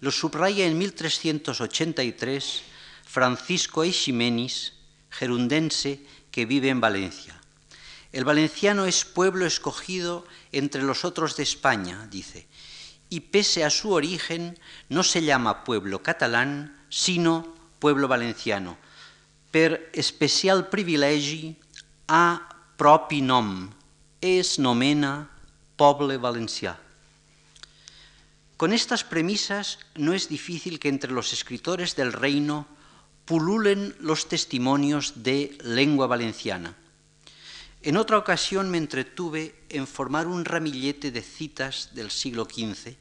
lo 0.00 0.10
subraya 0.10 0.66
en 0.66 0.78
1383 0.78 2.62
Francisco 3.04 3.82
Eiximenis, 3.82 4.74
gerundense 5.10 6.00
que 6.30 6.44
vive 6.44 6.68
en 6.68 6.80
Valencia. 6.80 7.40
El 8.12 8.24
valenciano 8.24 8.86
es 8.86 9.04
pueblo 9.04 9.46
escogido 9.46 10.26
entre 10.52 10.82
los 10.82 11.04
otros 11.04 11.36
de 11.36 11.42
España, 11.42 12.06
dice, 12.10 12.46
y 13.08 13.20
pese 13.20 13.64
a 13.64 13.70
su 13.70 13.92
origen 13.92 14.58
no 14.88 15.02
se 15.02 15.22
llama 15.22 15.64
pueblo 15.64 16.02
catalán, 16.02 16.76
sino 16.88 17.54
pueblo 17.78 18.08
valenciano, 18.08 18.78
per 19.50 19.90
especial 19.92 20.68
privilegi 20.68 21.56
a 22.08 22.48
propi 22.76 23.22
nom, 23.22 23.70
es 24.20 24.58
nomena 24.58 25.30
poble 25.76 26.18
valencià. 26.18 26.85
Con 28.56 28.72
estas 28.72 29.04
premisas 29.04 29.78
no 29.96 30.14
es 30.14 30.28
difícil 30.30 30.80
que 30.80 30.88
entre 30.88 31.12
los 31.12 31.34
escritores 31.34 31.94
del 31.94 32.14
reino 32.14 32.66
pululen 33.26 33.94
los 34.00 34.28
testimonios 34.28 35.22
de 35.22 35.58
lengua 35.62 36.06
valenciana. 36.06 36.74
En 37.82 37.98
otra 37.98 38.16
ocasión 38.16 38.70
me 38.70 38.78
entretuve 38.78 39.54
en 39.68 39.86
formar 39.86 40.26
un 40.26 40.46
ramillete 40.46 41.10
de 41.10 41.20
citas 41.20 41.90
del 41.92 42.10
siglo 42.10 42.46
XV 42.46 42.96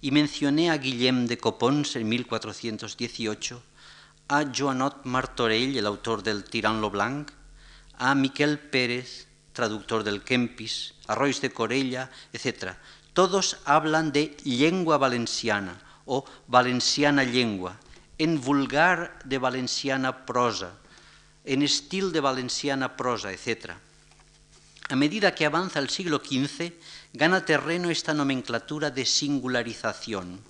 y 0.00 0.10
mencioné 0.12 0.70
a 0.70 0.78
Guillem 0.78 1.26
de 1.26 1.36
Copons 1.36 1.96
en 1.96 2.08
1418, 2.08 3.62
a 4.28 4.44
Joanot 4.56 5.04
Martorell, 5.04 5.76
el 5.76 5.86
autor 5.86 6.22
del 6.22 6.44
Tirant 6.44 6.80
lo 6.80 6.90
Blanc, 6.90 7.32
a 7.98 8.14
Miquel 8.14 8.58
Pérez, 8.58 9.26
traductor 9.52 10.04
del 10.04 10.22
Kempis, 10.22 10.94
a 11.08 11.14
Royce 11.14 11.40
de 11.40 11.52
Corella, 11.52 12.10
etc., 12.32 12.76
todos 13.12 13.58
hablan 13.64 14.12
de 14.12 14.36
lengua 14.44 14.96
valenciana 14.98 15.80
o 16.06 16.24
valenciana 16.48 17.22
lengua, 17.22 17.78
en 18.18 18.40
vulgar 18.40 19.18
de 19.24 19.38
valenciana 19.38 20.24
prosa, 20.24 20.72
en 21.44 21.62
estilo 21.62 22.10
de 22.10 22.20
valenciana 22.20 22.96
prosa, 22.96 23.32
etc. 23.32 23.76
A 24.88 24.96
medida 24.96 25.34
que 25.34 25.46
avanza 25.46 25.78
el 25.78 25.90
siglo 25.90 26.18
XV, 26.18 26.72
gana 27.12 27.44
terreno 27.44 27.90
esta 27.90 28.14
nomenclatura 28.14 28.90
de 28.90 29.04
singularización. 29.06 30.40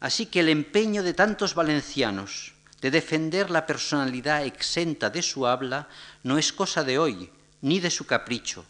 Así 0.00 0.26
que 0.26 0.40
el 0.40 0.48
empeño 0.48 1.02
de 1.02 1.14
tantos 1.14 1.54
valencianos 1.54 2.52
de 2.80 2.90
defender 2.90 3.50
la 3.50 3.64
personalidad 3.64 4.44
exenta 4.44 5.08
de 5.08 5.22
su 5.22 5.46
habla 5.46 5.88
no 6.22 6.36
es 6.36 6.52
cosa 6.52 6.84
de 6.84 6.98
hoy, 6.98 7.30
ni 7.62 7.80
de 7.80 7.90
su 7.90 8.04
capricho. 8.04 8.66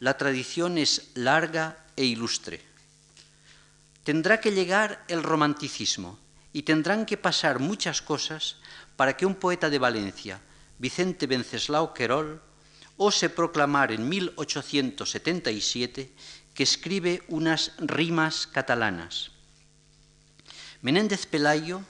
La 0.00 0.16
tradición 0.16 0.78
es 0.78 1.10
larga 1.14 1.76
e 1.98 2.06
ilustre. 2.06 2.62
Tendrá 4.06 4.38
que 4.40 4.54
llegar 4.54 5.02
el 5.10 5.26
romanticismo 5.26 6.16
y 6.54 6.62
tendrán 6.62 7.04
que 7.04 7.18
pasar 7.18 7.58
muchas 7.58 8.00
cosas 8.00 8.62
para 8.94 9.16
que 9.16 9.26
un 9.26 9.34
poeta 9.34 9.68
de 9.68 9.82
Valencia, 9.82 10.40
Vicente 10.78 11.26
Venceslao 11.26 11.92
Querol, 11.92 12.40
ose 12.96 13.28
proclamar 13.28 13.90
en 13.90 14.08
1877 14.08 16.14
que 16.54 16.62
escribe 16.62 17.24
unas 17.28 17.72
rimas 17.78 18.46
catalanas. 18.46 19.32
Menéndez 20.82 21.26
Pelayo 21.26 21.82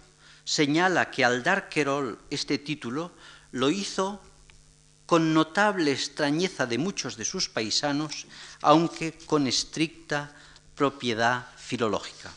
señala 0.44 1.10
que 1.12 1.24
al 1.24 1.42
dar 1.44 1.68
Querol 1.68 2.18
este 2.30 2.56
título 2.56 3.12
lo 3.52 3.68
hizo 3.68 4.22
con 5.08 5.32
notable 5.32 5.90
extrañeza 5.90 6.66
de 6.66 6.76
muchos 6.76 7.16
de 7.16 7.24
sus 7.24 7.48
paisanos, 7.48 8.28
aunque 8.60 9.16
con 9.24 9.46
estricta 9.46 10.36
propiedad 10.76 11.48
filológica. 11.56 12.28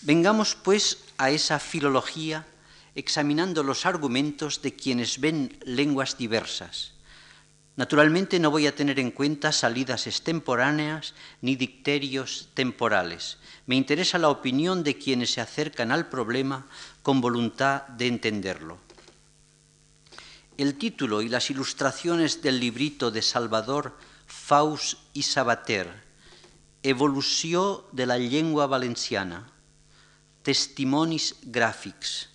Vengamos, 0.00 0.56
pues, 0.56 1.04
a 1.18 1.28
esa 1.28 1.58
filología 1.58 2.46
examinando 2.94 3.62
los 3.62 3.84
argumentos 3.84 4.62
de 4.62 4.76
quienes 4.76 5.20
ven 5.20 5.60
lenguas 5.66 6.16
diversas. 6.16 6.92
Naturalmente 7.76 8.40
no 8.40 8.50
voy 8.50 8.66
a 8.66 8.74
tener 8.74 8.98
en 8.98 9.10
cuenta 9.10 9.52
salidas 9.52 10.06
extemporáneas 10.06 11.12
ni 11.42 11.54
dicterios 11.54 12.48
temporales. 12.54 13.36
Me 13.66 13.76
interesa 13.76 14.16
la 14.16 14.30
opinión 14.30 14.82
de 14.82 14.96
quienes 14.96 15.32
se 15.32 15.42
acercan 15.42 15.92
al 15.92 16.08
problema 16.08 16.64
con 17.02 17.20
voluntad 17.20 17.82
de 17.88 18.06
entenderlo. 18.06 18.85
El 20.58 20.78
título 20.78 21.20
y 21.20 21.28
las 21.28 21.50
ilustraciones 21.50 22.40
del 22.40 22.60
librito 22.60 23.10
de 23.10 23.20
Salvador 23.20 23.94
Faust 24.26 24.96
i 25.12 25.22
Sabater, 25.22 26.02
Evolució 26.82 27.84
de 27.92 28.06
la 28.06 28.16
llengua 28.16 28.66
valenciana, 28.66 29.52
Testimonis 30.42 31.34
gràfics, 31.44 32.30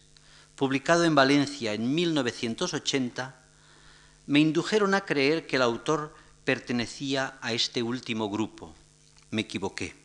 publicado 0.56 1.04
en 1.04 1.16
Valencia 1.16 1.74
en 1.74 1.96
1980, 1.96 3.42
me 4.28 4.40
indujeron 4.40 4.94
a 4.94 5.02
creer 5.02 5.48
que 5.48 5.56
el 5.56 5.64
autor 5.64 6.14
pertenecía 6.46 7.40
a 7.42 7.54
este 7.54 7.82
último 7.82 8.30
grupo. 8.30 8.76
Me 9.32 9.42
equivoqué. 9.42 9.96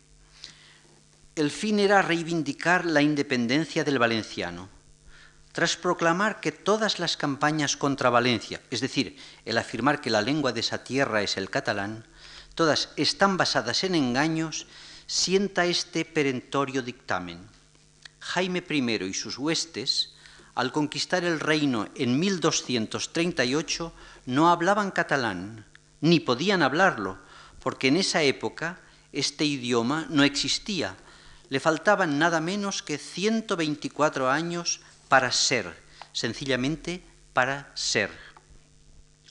El 1.34 1.50
fin 1.50 1.80
era 1.80 2.00
reivindicar 2.00 2.86
la 2.86 3.02
independencia 3.02 3.84
del 3.84 3.98
valenciano 3.98 4.75
tras 5.56 5.78
proclamar 5.78 6.40
que 6.40 6.52
todas 6.52 6.98
las 6.98 7.16
campañas 7.16 7.78
contra 7.78 8.10
Valencia, 8.10 8.60
es 8.70 8.82
decir, 8.82 9.16
el 9.46 9.56
afirmar 9.56 10.02
que 10.02 10.10
la 10.10 10.20
lengua 10.20 10.52
de 10.52 10.60
esa 10.60 10.84
tierra 10.84 11.22
es 11.22 11.38
el 11.38 11.48
catalán, 11.48 12.04
todas 12.54 12.90
están 12.96 13.38
basadas 13.38 13.82
en 13.82 13.94
engaños, 13.94 14.66
sienta 15.06 15.64
este 15.64 16.04
perentorio 16.04 16.82
dictamen. 16.82 17.48
Jaime 18.20 18.62
I 18.68 19.04
y 19.04 19.14
sus 19.14 19.38
huestes 19.38 20.12
al 20.54 20.72
conquistar 20.72 21.24
el 21.24 21.40
reino 21.40 21.88
en 21.94 22.20
1238, 22.20 23.94
no 24.26 24.50
hablaban 24.50 24.90
catalán, 24.90 25.64
ni 26.02 26.20
podían 26.20 26.62
hablarlo, 26.62 27.16
porque 27.62 27.88
en 27.88 27.96
esa 27.96 28.22
época 28.22 28.78
este 29.10 29.46
idioma 29.46 30.06
no 30.10 30.22
existía. 30.22 30.96
Le 31.48 31.60
faltaban 31.60 32.18
nada 32.18 32.42
menos 32.42 32.82
que 32.82 32.98
124 32.98 34.28
años 34.28 34.80
para 35.08 35.32
ser, 35.32 35.74
sencillamente 36.12 37.02
para 37.32 37.70
ser. 37.74 38.10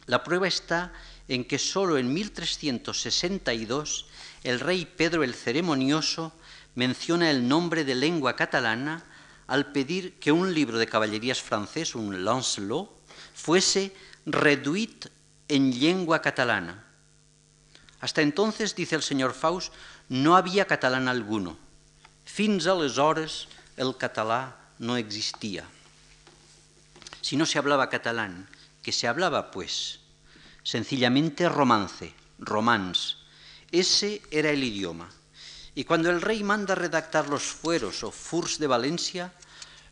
La 0.06 0.24
prueba 0.24 0.48
está 0.48 0.94
en 1.28 1.46
que 1.46 1.58
solo 1.58 1.98
en 1.98 2.14
1362 2.14 4.06
el 4.44 4.60
rey 4.60 4.86
Pedro 4.86 5.24
el 5.24 5.34
Ceremonioso 5.34 6.32
menciona 6.76 7.32
el 7.32 7.48
nombre 7.48 7.84
de 7.84 7.96
lengua 7.96 8.36
catalana 8.36 9.04
al 9.48 9.72
pedir 9.72 10.20
que 10.20 10.32
un 10.32 10.54
libro 10.54 10.78
de 10.78 10.88
caballerías 10.88 11.42
francés, 11.42 11.96
un 11.96 12.26
Lancelot, 12.26 12.90
fuese 13.34 13.96
reduit 14.26 15.08
en 15.48 15.80
lengua 15.80 16.22
catalana. 16.22 16.84
Hasta 18.02 18.22
entonces, 18.22 18.76
dice 18.76 18.96
el 18.96 19.04
señor 19.04 19.34
Faust, 19.34 19.74
no 20.10 20.36
había 20.36 20.66
catalán 20.66 21.08
alguno. 21.08 21.58
Fins 22.26 22.68
aleshores 22.68 23.48
el 23.78 23.98
catalá 23.98 24.65
no 24.80 24.98
existía. 24.98 25.66
Si 27.22 27.38
no 27.38 27.46
se 27.46 27.58
hablaba 27.58 27.90
catalán, 27.90 28.48
¿qué 28.84 28.92
se 28.92 29.08
hablaba 29.08 29.52
pues? 29.52 30.00
Sencillamente 30.64 31.50
romance, 31.50 32.14
romans. 32.40 33.18
Ese 33.72 34.22
era 34.32 34.52
el 34.52 34.64
idioma. 34.64 35.10
Y 35.74 35.84
cuando 35.84 36.10
el 36.10 36.22
rey 36.22 36.44
manda 36.44 36.76
redactar 36.76 37.28
los 37.28 37.44
fueros 37.44 38.04
o 38.04 38.12
furs 38.12 38.60
de 38.60 38.68
Valencia, 38.68 39.34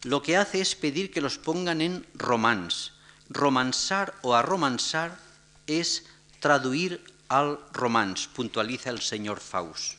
lo 0.03 0.21
que 0.21 0.37
hace 0.37 0.61
es 0.61 0.75
pedir 0.75 1.11
que 1.11 1.21
los 1.21 1.37
pongan 1.37 1.81
en 1.81 2.05
romans. 2.13 2.93
Romansar 3.29 4.13
o 4.21 4.35
arromansar 4.35 5.17
es 5.67 6.05
traduir 6.39 7.03
al 7.29 7.59
romans, 7.71 8.27
puntualiza 8.27 8.89
el 8.89 9.01
señor 9.01 9.39
Faust. 9.39 9.95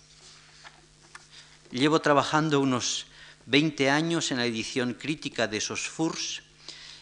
Llevo 1.70 2.00
trabajando 2.00 2.60
unos 2.60 3.06
20 3.46 3.90
años 3.90 4.30
en 4.30 4.38
la 4.38 4.46
edición 4.46 4.94
crítica 4.94 5.46
de 5.46 5.58
esos 5.58 5.88
furs 5.88 6.42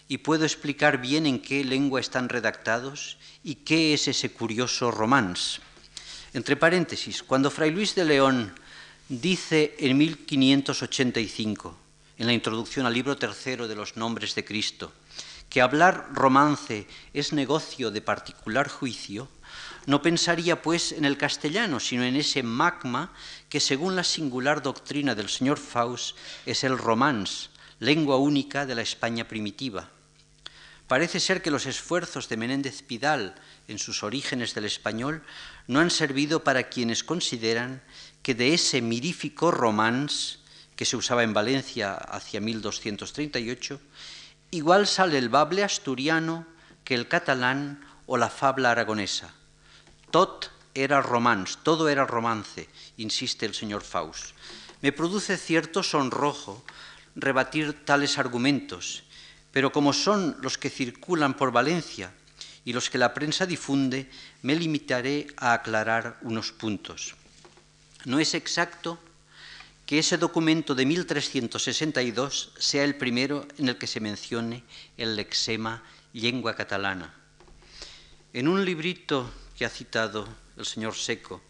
y 0.08 0.18
puedo 0.18 0.44
explicar 0.44 1.00
bien 1.00 1.26
en 1.26 1.40
qué 1.40 1.64
lengua 1.64 2.00
están 2.00 2.28
redactados 2.28 3.16
y 3.42 3.56
qué 3.56 3.94
es 3.94 4.08
ese 4.08 4.30
curioso 4.30 4.90
romans. 4.90 5.60
Entre 6.34 6.56
paréntesis, 6.56 7.22
cuando 7.22 7.50
Fray 7.50 7.70
Luis 7.70 7.94
de 7.94 8.04
León 8.04 8.52
dice 9.08 9.74
en 9.78 9.96
1585, 9.96 11.76
en 12.18 12.26
la 12.26 12.32
introducción 12.32 12.86
al 12.86 12.94
libro 12.94 13.16
tercero 13.16 13.68
de 13.68 13.74
los 13.74 13.96
nombres 13.96 14.34
de 14.34 14.44
Cristo, 14.44 14.92
que 15.48 15.60
hablar 15.60 16.08
romance 16.12 16.86
es 17.12 17.32
negocio 17.32 17.90
de 17.90 18.00
particular 18.00 18.68
juicio, 18.68 19.28
no 19.86 20.02
pensaría 20.02 20.62
pues 20.62 20.92
en 20.92 21.04
el 21.04 21.18
castellano, 21.18 21.80
sino 21.80 22.04
en 22.04 22.16
ese 22.16 22.42
magma 22.42 23.12
que 23.48 23.60
según 23.60 23.96
la 23.96 24.04
singular 24.04 24.62
doctrina 24.62 25.14
del 25.14 25.28
señor 25.28 25.58
Faust 25.58 26.16
es 26.46 26.64
el 26.64 26.78
romance, 26.78 27.48
lengua 27.80 28.16
única 28.16 28.66
de 28.66 28.74
la 28.74 28.82
España 28.82 29.26
primitiva. 29.26 29.90
Parece 30.86 31.20
ser 31.20 31.42
que 31.42 31.50
los 31.50 31.66
esfuerzos 31.66 32.28
de 32.28 32.36
Menéndez 32.36 32.82
Pidal 32.82 33.34
en 33.66 33.78
sus 33.78 34.02
orígenes 34.02 34.54
del 34.54 34.66
español 34.66 35.22
no 35.66 35.80
han 35.80 35.90
servido 35.90 36.44
para 36.44 36.68
quienes 36.68 37.02
consideran 37.02 37.82
que 38.22 38.34
de 38.34 38.54
ese 38.54 38.82
mirífico 38.82 39.50
romance 39.50 40.38
que 40.76 40.84
se 40.84 40.96
usaba 40.96 41.22
en 41.22 41.34
Valencia 41.34 41.94
hacia 41.94 42.40
1238, 42.40 43.80
igual 44.50 44.86
sale 44.86 45.18
el 45.18 45.28
bable 45.28 45.64
asturiano 45.64 46.46
que 46.84 46.94
el 46.94 47.08
catalán 47.08 47.84
o 48.06 48.16
la 48.16 48.28
fabla 48.28 48.70
aragonesa. 48.70 49.34
Tot 50.12 50.52
era 50.74 51.00
romance, 51.00 51.56
todo 51.64 51.88
era 51.88 52.04
romance, 52.04 52.68
insiste 52.98 53.46
el 53.46 53.54
señor 53.54 53.80
Faust. 53.80 54.36
Me 54.82 54.92
produce 54.92 55.38
cierto 55.38 55.82
sonrojo 55.82 56.62
rebatir 57.16 57.86
tales 57.86 58.18
argumentos, 58.18 59.04
pero 59.52 59.72
como 59.72 59.94
son 59.94 60.36
los 60.42 60.58
que 60.58 60.68
circulan 60.68 61.32
por 61.32 61.50
Valencia 61.50 62.12
y 62.62 62.74
los 62.74 62.90
que 62.90 62.98
la 62.98 63.14
prensa 63.14 63.46
difunde, 63.46 64.10
me 64.42 64.54
limitaré 64.54 65.28
a 65.38 65.54
aclarar 65.54 66.18
unos 66.20 66.52
puntos. 66.52 67.14
No 68.04 68.20
es 68.20 68.34
exacto 68.34 68.98
que 69.86 69.98
ese 69.98 70.18
documento 70.18 70.74
de 70.74 70.84
1362 70.84 72.52
sea 72.58 72.84
el 72.84 72.96
primero 72.96 73.48
en 73.56 73.70
el 73.70 73.78
que 73.78 73.86
se 73.86 74.00
mencione 74.00 74.62
el 74.98 75.16
lexema 75.16 75.82
lengua 76.12 76.54
catalana. 76.54 77.14
En 78.34 78.48
un 78.48 78.64
librito 78.64 79.30
que 79.62 79.66
ha 79.66 79.70
citado 79.70 80.26
el 80.56 80.66
señor 80.66 80.96
Seco, 80.96 81.40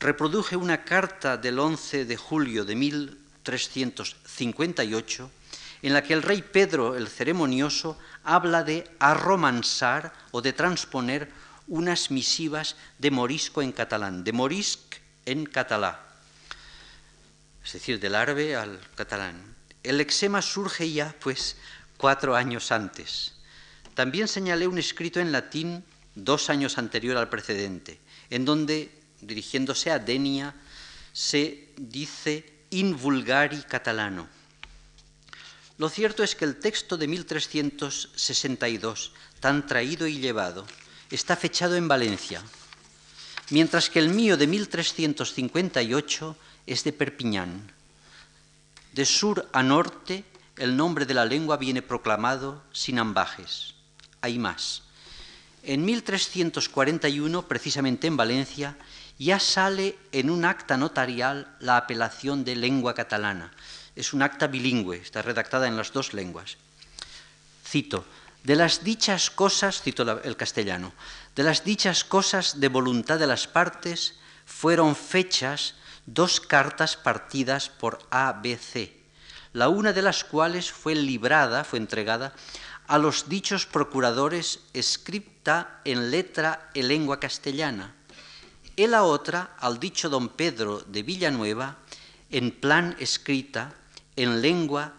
reproduje 0.00 0.56
una 0.56 0.82
carta 0.82 1.36
del 1.36 1.60
11 1.60 2.04
de 2.04 2.16
julio 2.16 2.64
de 2.64 2.74
1358 2.74 5.30
en 5.82 5.94
la 5.94 6.02
que 6.02 6.12
el 6.12 6.24
rey 6.24 6.42
Pedro 6.42 6.96
el 6.96 7.06
Ceremonioso 7.06 7.96
habla 8.24 8.64
de 8.64 8.90
arromansar 8.98 10.12
o 10.32 10.42
de 10.42 10.52
transponer 10.52 11.30
unas 11.68 12.10
misivas 12.10 12.74
de 12.98 13.12
morisco 13.12 13.62
en 13.62 13.70
catalán, 13.70 14.24
de 14.24 14.32
morisc 14.32 14.96
en 15.24 15.46
catalán, 15.46 15.98
es 17.64 17.74
decir, 17.74 18.00
del 18.00 18.16
árabe 18.16 18.56
al 18.56 18.80
catalán. 18.96 19.54
El 19.84 20.00
eczema 20.00 20.42
surge 20.42 20.90
ya, 20.90 21.14
pues, 21.20 21.56
cuatro 21.96 22.34
años 22.34 22.72
antes. 22.72 23.34
También 23.94 24.26
señalé 24.26 24.66
un 24.66 24.78
escrito 24.78 25.20
en 25.20 25.30
latín 25.30 25.84
dos 26.24 26.50
años 26.50 26.78
anterior 26.78 27.16
al 27.16 27.28
precedente, 27.28 28.00
en 28.30 28.44
donde, 28.44 28.90
dirigiéndose 29.20 29.90
a 29.90 29.98
Denia, 29.98 30.54
se 31.12 31.68
dice 31.76 32.46
in 32.70 32.96
vulgari 32.96 33.62
catalano. 33.62 34.28
Lo 35.78 35.88
cierto 35.88 36.22
es 36.22 36.34
que 36.34 36.44
el 36.44 36.56
texto 36.56 36.96
de 36.96 37.08
1362, 37.08 39.12
tan 39.40 39.66
traído 39.66 40.06
y 40.06 40.20
llevado, 40.20 40.66
está 41.10 41.36
fechado 41.36 41.76
en 41.76 41.88
Valencia, 41.88 42.42
mientras 43.50 43.90
que 43.90 43.98
el 43.98 44.10
mío 44.10 44.36
de 44.36 44.46
1358 44.46 46.36
es 46.66 46.84
de 46.84 46.92
Perpiñán. 46.92 47.72
De 48.92 49.06
sur 49.06 49.48
a 49.52 49.62
norte, 49.62 50.24
el 50.56 50.76
nombre 50.76 51.06
de 51.06 51.14
la 51.14 51.24
lengua 51.24 51.56
viene 51.56 51.80
proclamado 51.80 52.62
sin 52.72 52.98
ambajes. 52.98 53.74
Hay 54.20 54.38
más. 54.38 54.82
En 55.62 55.84
1341, 55.84 57.48
precisamente 57.48 58.06
en 58.06 58.16
Valencia, 58.16 58.76
ya 59.18 59.38
sale 59.38 59.98
en 60.12 60.30
un 60.30 60.44
acta 60.44 60.76
notarial 60.76 61.56
la 61.60 61.76
apelación 61.76 62.44
de 62.44 62.56
lengua 62.56 62.94
catalana. 62.94 63.52
Es 63.94 64.14
un 64.14 64.22
acta 64.22 64.46
bilingüe, 64.46 64.96
está 64.96 65.20
redactada 65.20 65.68
en 65.68 65.76
las 65.76 65.92
dos 65.92 66.14
lenguas. 66.14 66.56
Cito, 67.66 68.06
de 68.42 68.56
las 68.56 68.82
dichas 68.82 69.28
cosas, 69.28 69.82
cito 69.82 70.22
el 70.22 70.36
castellano, 70.36 70.92
de 71.36 71.42
las 71.42 71.62
dichas 71.62 72.04
cosas 72.04 72.60
de 72.60 72.68
voluntad 72.68 73.18
de 73.18 73.26
las 73.26 73.46
partes 73.46 74.14
fueron 74.46 74.96
fechas 74.96 75.74
dos 76.06 76.40
cartas 76.40 76.96
partidas 76.96 77.68
por 77.68 77.98
ABC, 78.10 78.90
la 79.52 79.68
una 79.68 79.92
de 79.92 80.02
las 80.02 80.24
cuales 80.24 80.72
fue 80.72 80.94
librada, 80.94 81.64
fue 81.64 81.78
entregada 81.78 82.32
a 82.86 82.98
los 82.98 83.28
dichos 83.28 83.66
procuradores 83.66 84.60
en 85.84 86.10
letra 86.10 86.70
en 86.74 86.88
lengua 86.88 87.20
castellana, 87.20 87.94
y 88.76 88.86
la 88.86 89.04
otra 89.04 89.56
al 89.58 89.78
dicho 89.78 90.08
don 90.08 90.28
Pedro 90.30 90.80
de 90.80 91.02
Villanueva 91.02 91.78
en 92.30 92.50
plan 92.50 92.96
escrita 92.98 93.74
en 94.16 94.40
lengua, 94.40 94.94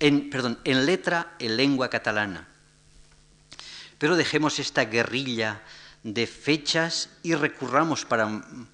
en, 0.00 0.30
perdón, 0.30 0.58
en 0.64 0.86
letra 0.86 1.34
en 1.38 1.56
lengua 1.56 1.88
catalana 1.88 2.52
pero 4.02 4.16
dejemos 4.16 4.58
esta 4.58 4.86
guerrilla 4.86 5.62
de 6.02 6.26
fechas 6.26 7.08
y 7.22 7.36
recurramos 7.36 8.04
para 8.04 8.26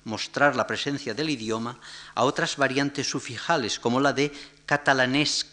mostrar 0.04 0.56
la 0.56 0.66
presencia 0.66 1.12
del 1.12 1.28
idioma 1.28 1.78
a 2.14 2.24
otras 2.24 2.56
variantes 2.56 3.10
sufijales, 3.10 3.78
como 3.78 4.00
la 4.00 4.14
de 4.14 4.32
catalanesc, 4.64 5.46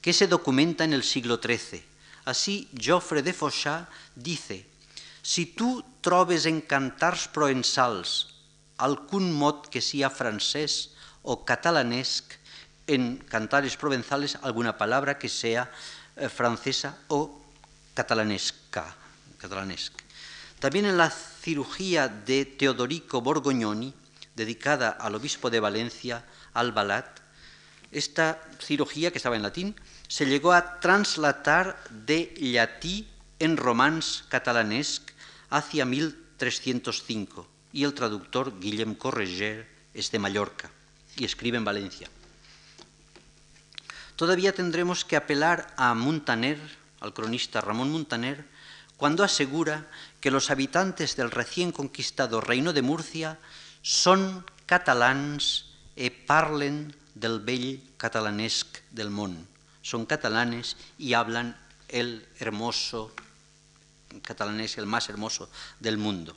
que 0.00 0.12
se 0.12 0.28
documenta 0.28 0.84
en 0.84 0.92
el 0.92 1.02
siglo 1.02 1.40
XIII. 1.42 1.82
Así, 2.26 2.68
Joffre 2.74 3.22
de 3.22 3.32
Fauchat 3.32 3.88
dice, 4.14 4.66
si 5.22 5.46
tú 5.46 5.82
trobes 6.02 6.44
en 6.46 6.60
cantars 6.60 7.30
provençals 7.30 8.34
algún 8.76 9.32
mot 9.32 9.70
que 9.70 9.80
sea 9.80 10.10
francés 10.10 10.92
o 11.22 11.46
catalanesc, 11.46 12.34
en 12.86 13.18
cantares 13.18 13.76
provenzales 13.76 14.38
alguna 14.42 14.78
palabra 14.78 15.18
que 15.18 15.28
sea 15.28 15.70
eh, 16.16 16.28
francesa 16.28 16.98
o 17.08 17.42
catalanesca, 17.94 18.94
catalanesca. 19.38 20.04
También 20.60 20.86
en 20.86 20.96
la 20.96 21.10
cirugía 21.10 22.08
de 22.08 22.44
Teodorico 22.44 23.20
Borgognoni, 23.20 23.92
dedicada 24.34 24.90
al 24.90 25.14
obispo 25.14 25.50
de 25.50 25.60
Valencia, 25.60 26.24
Albalat, 26.54 27.25
esta 27.96 28.42
cirugía, 28.60 29.10
que 29.10 29.18
estaba 29.18 29.36
en 29.36 29.42
latín, 29.42 29.74
se 30.08 30.26
llegó 30.26 30.52
a 30.52 30.80
translatar 30.80 31.82
de 31.90 32.34
llatí 32.36 33.08
en 33.38 33.56
romans 33.56 34.24
catalanesc 34.28 35.10
hacia 35.50 35.84
1305 35.84 37.48
y 37.72 37.84
el 37.84 37.94
traductor 37.94 38.60
Guillem 38.60 38.94
Correger 38.94 39.68
es 39.94 40.10
de 40.10 40.18
Mallorca 40.18 40.70
y 41.16 41.24
escribe 41.24 41.56
en 41.56 41.64
Valencia. 41.64 42.08
Todavía 44.16 44.54
tendremos 44.54 45.04
que 45.04 45.16
apelar 45.16 45.72
a 45.76 45.94
Montaner, 45.94 46.58
al 47.00 47.12
cronista 47.12 47.60
Ramón 47.60 47.90
Montaner, 47.90 48.44
cuando 48.96 49.24
asegura 49.24 49.88
que 50.20 50.30
los 50.30 50.50
habitantes 50.50 51.16
del 51.16 51.30
recién 51.30 51.72
conquistado 51.72 52.40
reino 52.40 52.72
de 52.72 52.80
Murcia 52.80 53.38
son 53.82 54.44
catalans 54.64 55.68
e 55.96 56.08
parlen 56.08 56.92
del 57.16 57.40
bell 57.40 57.80
catalanesc 57.96 58.84
del 58.92 59.08
món. 59.10 59.48
Son 59.80 60.04
catalanes 60.04 60.76
y 61.00 61.14
hablan 61.14 61.56
el 61.88 62.28
hermoso 62.38 63.10
catalanés, 64.22 64.76
el 64.76 64.86
más 64.86 65.08
hermoso 65.08 65.48
del 65.80 65.96
mundo. 65.96 66.36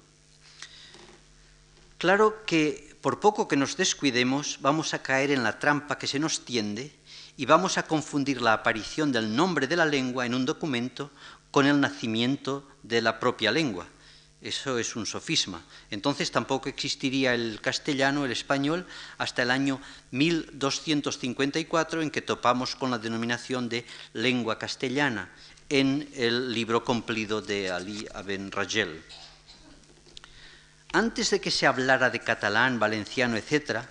Claro 1.97 2.45
que 2.45 2.95
por 3.01 3.19
poco 3.19 3.47
que 3.47 3.57
nos 3.57 3.75
descuidemos 3.75 4.59
vamos 4.61 4.93
a 4.93 5.03
caer 5.03 5.31
en 5.31 5.43
la 5.43 5.59
trampa 5.59 5.97
que 5.97 6.07
se 6.07 6.19
nos 6.19 6.45
tiende 6.45 6.95
y 7.35 7.45
vamos 7.45 7.77
a 7.77 7.83
confundir 7.83 8.41
la 8.41 8.53
aparición 8.53 9.11
del 9.11 9.35
nombre 9.35 9.67
de 9.67 9.75
la 9.75 9.85
lengua 9.85 10.25
en 10.25 10.33
un 10.33 10.45
documento 10.45 11.11
con 11.51 11.65
el 11.65 11.79
nacimiento 11.79 12.67
de 12.83 13.01
la 13.01 13.19
propia 13.19 13.51
lengua. 13.51 13.87
Eso 14.41 14.79
es 14.79 14.95
un 14.95 15.05
sofisma. 15.05 15.61
Entonces 15.91 16.31
tampoco 16.31 16.69
existiría 16.69 17.33
el 17.33 17.59
castellano, 17.59 18.23
el 18.23 18.31
español, 18.31 18.87
hasta 19.17 19.43
el 19.43 19.51
año 19.51 19.81
1254, 20.11 22.01
en 22.01 22.09
que 22.09 22.21
topamos 22.21 22.75
con 22.75 22.89
la 22.91 22.99
denominación 22.99 23.67
de 23.67 23.85
lengua 24.13 24.57
castellana 24.57 25.29
en 25.67 26.09
el 26.15 26.53
libro 26.53 26.85
cumplido 26.85 27.41
de 27.41 27.69
Ali 27.69 28.07
Aben 28.13 28.51
Rajel. 28.51 29.03
Antes 30.93 31.29
de 31.29 31.41
que 31.41 31.51
se 31.51 31.67
hablara 31.67 32.09
de 32.09 32.21
catalán, 32.21 32.79
valenciano, 32.79 33.35
etc., 33.35 33.81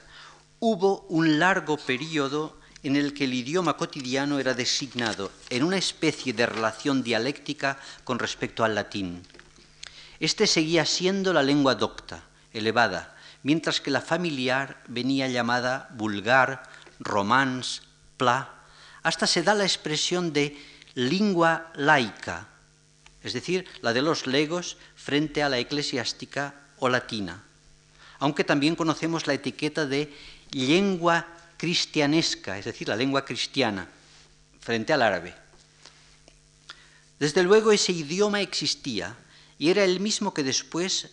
hubo 0.61 1.03
un 1.11 1.39
largo 1.39 1.77
periodo 1.77 2.59
en 2.83 2.97
el 2.97 3.13
que 3.13 3.25
el 3.25 3.35
idioma 3.35 3.77
cotidiano 3.77 4.41
era 4.41 4.55
designado 4.55 5.31
en 5.51 5.63
una 5.63 5.77
especie 5.77 6.33
de 6.33 6.47
relación 6.47 7.03
dialéctica 7.03 7.79
con 8.03 8.19
respecto 8.19 8.65
al 8.65 8.75
latín. 8.75 9.23
Este 10.21 10.47
seguía 10.47 10.85
siendo 10.85 11.33
la 11.33 11.43
lengua 11.43 11.75
docta, 11.75 12.25
elevada, 12.53 13.17
mientras 13.43 13.81
que 13.81 13.91
la 13.91 14.01
familiar 14.01 14.83
venía 14.89 15.29
llamada 15.29 15.89
vulgar, 15.95 16.63
romans, 16.99 17.83
pla, 18.17 18.55
hasta 19.03 19.27
se 19.27 19.43
da 19.43 19.55
la 19.55 19.65
expresión 19.65 20.33
de 20.33 20.59
lengua 20.95 21.71
laica, 21.75 22.49
es 23.23 23.33
decir, 23.33 23.67
la 23.83 23.93
de 23.93 24.03
los 24.03 24.27
legos 24.27 24.77
frente 24.97 25.43
a 25.43 25.49
la 25.49 25.59
eclesiástica 25.59 26.55
o 26.79 26.89
latina, 26.89 27.45
aunque 28.19 28.43
también 28.43 28.75
conocemos 28.75 29.27
la 29.27 29.35
etiqueta 29.35 29.87
de 29.87 30.13
lengua 30.51 31.27
cristianesca, 31.57 32.59
es 32.59 32.65
decir, 32.65 32.89
la 32.89 32.97
lengua 32.97 33.25
cristiana, 33.25 33.89
frente 34.61 34.93
al 34.93 35.03
árabe. 35.03 35.35
Desde 37.19 37.43
luego 37.43 37.73
ese 37.73 37.93
idioma 37.93 38.41
existía 38.41 39.17
y 39.59 39.71
era 39.71 39.85
el 39.85 40.01
mismo 40.01 40.33
que 40.33 40.43
después 40.43 41.11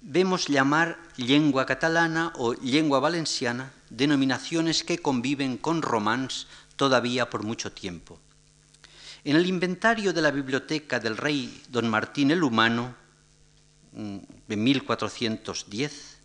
vemos 0.00 0.48
llamar 0.48 0.98
lengua 1.16 1.66
catalana 1.66 2.32
o 2.36 2.54
lengua 2.54 3.00
valenciana, 3.00 3.72
denominaciones 3.90 4.84
que 4.84 4.98
conviven 4.98 5.58
con 5.58 5.82
romans 5.82 6.46
todavía 6.76 7.28
por 7.28 7.42
mucho 7.42 7.72
tiempo. 7.72 8.18
En 9.24 9.36
el 9.36 9.46
inventario 9.46 10.12
de 10.12 10.22
la 10.22 10.30
biblioteca 10.30 11.00
del 11.00 11.16
rey 11.16 11.62
don 11.68 11.88
Martín 11.88 12.30
el 12.30 12.44
Humano, 12.44 12.94
mm, 13.92 14.18
de 14.46 14.56
1410, 14.56 16.16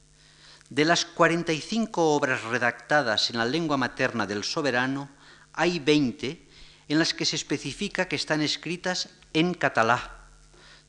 de 0.69 0.85
las 0.85 1.03
45 1.05 2.15
obras 2.15 2.43
redactadas 2.43 3.29
en 3.29 3.39
la 3.39 3.45
lengua 3.45 3.75
materna 3.75 4.27
del 4.27 4.43
soberano, 4.43 5.09
hay 5.53 5.79
20 5.79 6.47
en 6.87 6.99
las 6.99 7.13
que 7.13 7.25
se 7.25 7.35
especifica 7.35 8.07
que 8.07 8.15
están 8.15 8.41
escritas 8.41 9.09
en 9.33 9.53
catalá, 9.53 10.20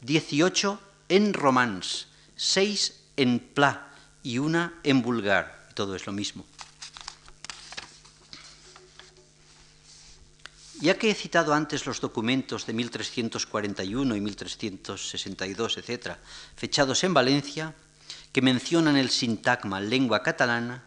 18 0.02 0.80
en 1.08 1.32
romans, 1.32 2.08
6 2.36 2.94
en 3.16 3.38
pla 3.38 3.94
y 4.22 4.38
una 4.38 4.74
en 4.82 5.02
vulgar. 5.02 5.68
Todo 5.74 5.94
es 5.94 6.06
lo 6.06 6.12
mismo. 6.12 6.44
Ya 10.80 10.98
que 10.98 11.10
he 11.10 11.14
citado 11.14 11.54
antes 11.54 11.86
los 11.86 12.00
documentos 12.00 12.66
de 12.66 12.72
1341 12.72 14.16
y 14.16 14.20
1362, 14.20 15.78
etc., 15.78 16.16
fechados 16.56 17.04
en 17.04 17.14
Valencia, 17.14 17.74
que 18.32 18.42
mencionan 18.42 18.96
el 18.96 19.10
sintagma 19.10 19.80
lengua 19.80 20.24
catalana, 20.24 20.82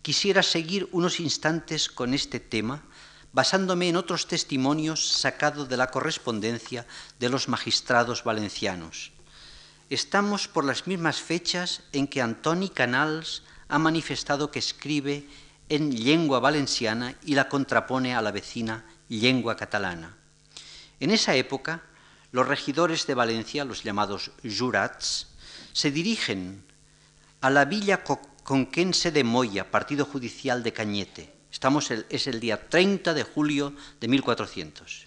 quisiera 0.00 0.42
seguir 0.42 0.88
unos 0.92 1.20
instantes 1.20 1.90
con 1.90 2.14
este 2.14 2.40
tema, 2.40 2.82
basándome 3.34 3.88
en 3.88 3.96
otros 3.96 4.28
testimonios 4.28 5.08
sacados 5.08 5.68
de 5.68 5.76
la 5.76 5.90
correspondencia 5.90 6.86
de 7.18 7.28
los 7.28 7.48
magistrados 7.48 8.22
valencianos. 8.22 9.10
Estamos 9.90 10.46
por 10.46 10.64
las 10.64 10.86
mismas 10.86 11.20
fechas 11.20 11.82
en 11.92 12.06
que 12.06 12.22
Antoni 12.22 12.68
Canals 12.68 13.42
ha 13.66 13.78
manifestado 13.78 14.52
que 14.52 14.60
escribe 14.60 15.26
en 15.68 16.04
lengua 16.04 16.38
valenciana 16.38 17.16
y 17.24 17.34
la 17.34 17.48
contrapone 17.48 18.14
a 18.14 18.22
la 18.22 18.30
vecina 18.30 18.86
lengua 19.08 19.56
catalana. 19.56 20.16
En 21.00 21.10
esa 21.10 21.34
época, 21.34 21.82
los 22.30 22.46
regidores 22.46 23.06
de 23.06 23.14
Valencia, 23.14 23.64
los 23.64 23.82
llamados 23.82 24.30
jurats, 24.44 25.26
se 25.72 25.90
dirigen 25.90 26.64
a 27.40 27.50
la 27.50 27.64
villa 27.64 28.04
conquense 28.44 29.10
de 29.10 29.24
Moya, 29.24 29.72
partido 29.72 30.04
judicial 30.04 30.62
de 30.62 30.72
Cañete. 30.72 31.33
Estamos 31.54 31.88
es 31.92 32.26
el 32.26 32.40
día 32.40 32.68
30 32.68 33.14
de 33.14 33.22
julio 33.22 33.72
de 34.00 34.08
1400. 34.08 35.06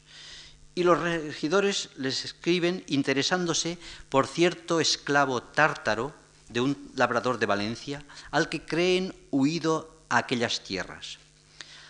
Y 0.75 0.83
los 0.83 0.97
regidores 0.97 1.89
les 1.97 2.23
escriben 2.23 2.85
interesándose 2.87 3.77
por 4.07 4.27
cierto 4.27 4.79
esclavo 4.79 5.43
tártaro 5.43 6.15
de 6.47 6.61
un 6.61 6.91
labrador 6.95 7.37
de 7.37 7.47
Valencia 7.47 8.01
al 8.31 8.47
que 8.47 8.63
creen 8.63 9.13
huido 9.29 9.91
a 10.07 10.19
aquellas 10.19 10.63
tierras. 10.63 11.19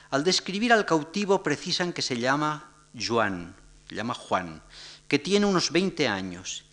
Al 0.09 0.23
describir 0.23 0.73
al 0.73 0.87
cautivo 0.87 1.43
precisan 1.43 1.93
que 1.93 2.01
se 2.01 2.17
llama 2.17 2.71
Juan, 3.07 3.55
se 3.87 3.93
llama 3.93 4.15
Juan, 4.15 4.63
que 5.07 5.19
tiene 5.19 5.45
unos 5.45 5.71
20 5.71 6.07
años 6.07 6.65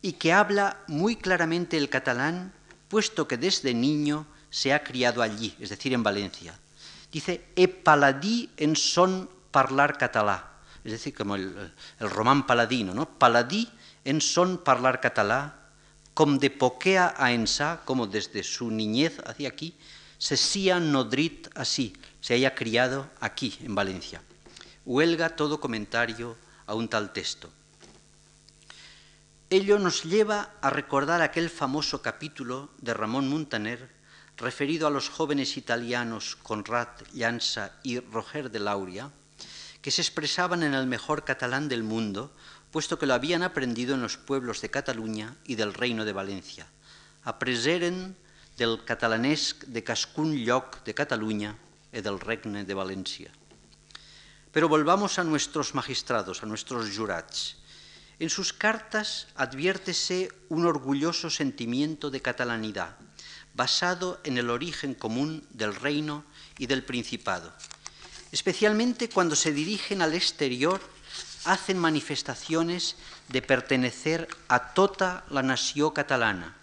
y 0.00 0.12
que 0.12 0.32
habla 0.32 0.84
muy 0.86 1.16
claramente 1.16 1.76
el 1.76 1.88
catalán 1.88 2.52
puesto 2.86 3.26
que 3.26 3.36
desde 3.36 3.74
niño 3.74 4.28
se 4.48 4.72
ha 4.72 4.84
criado 4.84 5.22
allí, 5.22 5.56
es 5.58 5.70
decir, 5.70 5.92
en 5.92 6.04
Valencia. 6.04 6.56
Dice, 7.12 7.44
e 7.54 7.68
paladí 7.68 8.48
en 8.56 8.72
son 8.72 9.28
parlar 9.52 10.00
catalá, 10.00 10.64
es 10.80 10.96
decir, 10.96 11.12
como 11.12 11.36
el, 11.36 11.52
román 12.00 12.48
paladino, 12.48 12.96
¿no? 12.96 13.04
Paladí 13.04 13.68
en 14.08 14.24
son 14.24 14.64
parlar 14.64 15.04
catalá, 15.04 15.68
com 16.16 16.40
de 16.40 16.48
poquea 16.48 17.12
a 17.20 17.36
ensá, 17.36 17.84
como 17.84 18.08
desde 18.08 18.42
su 18.42 18.72
niñez 18.72 19.20
hacia 19.28 19.52
aquí, 19.52 19.76
se 20.16 20.40
sia 20.40 20.80
nodrit 20.80 21.52
así, 21.54 21.92
se 22.20 22.34
haya 22.34 22.54
criado 22.54 23.10
aquí, 23.20 23.60
en 23.60 23.74
Valencia. 23.74 24.22
Huelga 24.84 25.36
todo 25.36 25.60
comentario 25.60 26.36
a 26.66 26.74
un 26.74 26.88
tal 26.88 27.12
texto. 27.12 27.52
Ello 29.50 29.78
nos 29.78 30.04
lleva 30.04 30.56
a 30.62 30.70
recordar 30.70 31.20
aquel 31.20 31.50
famoso 31.50 32.00
capítulo 32.00 32.70
de 32.80 32.94
Ramón 32.94 33.28
Muntaner 33.28 33.90
referido 34.42 34.88
a 34.88 34.90
los 34.90 35.08
jóvenes 35.08 35.56
italianos 35.56 36.36
Conrad 36.42 36.88
Llanza 37.14 37.78
y 37.84 38.00
Roger 38.00 38.50
de 38.50 38.58
Lauria, 38.58 39.10
que 39.80 39.90
se 39.90 40.02
expresaban 40.02 40.64
en 40.64 40.74
el 40.74 40.86
mejor 40.86 41.24
catalán 41.24 41.68
del 41.68 41.84
mundo, 41.84 42.32
puesto 42.72 42.98
que 42.98 43.06
lo 43.06 43.14
habían 43.14 43.42
aprendido 43.42 43.94
en 43.94 44.02
los 44.02 44.16
pueblos 44.16 44.60
de 44.60 44.70
Cataluña 44.70 45.36
y 45.44 45.54
del 45.54 45.72
Reino 45.72 46.04
de 46.04 46.12
Valencia. 46.12 46.66
Apreseren 47.22 48.16
del 48.58 48.84
catalanesc 48.84 49.64
de 49.64 49.84
cascun 49.84 50.34
lloc 50.34 50.82
de 50.84 50.94
Cataluña 50.94 51.56
y 51.92 52.00
del 52.00 52.18
Regne 52.18 52.64
de 52.64 52.74
Valencia. 52.74 53.30
Pero 54.50 54.68
volvamos 54.68 55.18
a 55.18 55.24
nuestros 55.24 55.74
magistrados, 55.74 56.42
a 56.42 56.46
nuestros 56.46 56.90
jurats. 56.90 57.56
En 58.18 58.28
sus 58.28 58.52
cartas 58.52 59.28
adviértese 59.36 60.30
un 60.48 60.66
orgulloso 60.66 61.30
sentimiento 61.30 62.10
de 62.10 62.20
catalanidad, 62.20 62.98
basado 63.54 64.20
en 64.24 64.38
el 64.38 64.50
origen 64.50 64.94
común 64.94 65.46
del 65.50 65.74
reino 65.74 66.24
y 66.58 66.66
del 66.66 66.84
principado. 66.84 67.52
Especialmente 68.32 69.08
cuando 69.08 69.36
se 69.36 69.52
dirigen 69.52 70.00
al 70.00 70.14
exterior, 70.14 70.80
hacen 71.44 71.78
manifestaciones 71.78 72.96
de 73.28 73.42
pertenecer 73.42 74.28
a 74.48 74.72
toda 74.72 75.24
la 75.28 75.42
nación 75.42 75.90
catalana. 75.90 76.56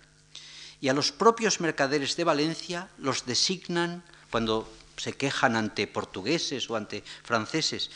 Y 0.81 0.87
a 0.87 0.93
los 0.93 1.11
propios 1.11 1.59
mercaderes 1.59 2.15
de 2.15 2.23
Valencia 2.23 2.89
los 2.97 3.25
designan, 3.25 4.03
cuando 4.31 4.71
se 4.95 5.13
quejan 5.13 5.55
ante 5.55 5.87
portugueses 5.87 6.69
o 6.69 6.75
ante 6.75 7.03
franceses, 7.23 7.91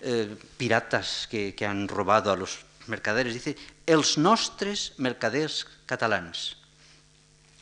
eh, 0.00 0.36
piratas 0.56 1.26
que, 1.30 1.54
han 1.66 1.88
robado 1.88 2.30
a 2.30 2.36
los 2.36 2.60
mercaderes. 2.86 3.34
Dice, 3.34 3.56
els 3.86 4.18
nostres 4.18 4.92
mercaders 4.98 5.64
catalans. 5.86 6.56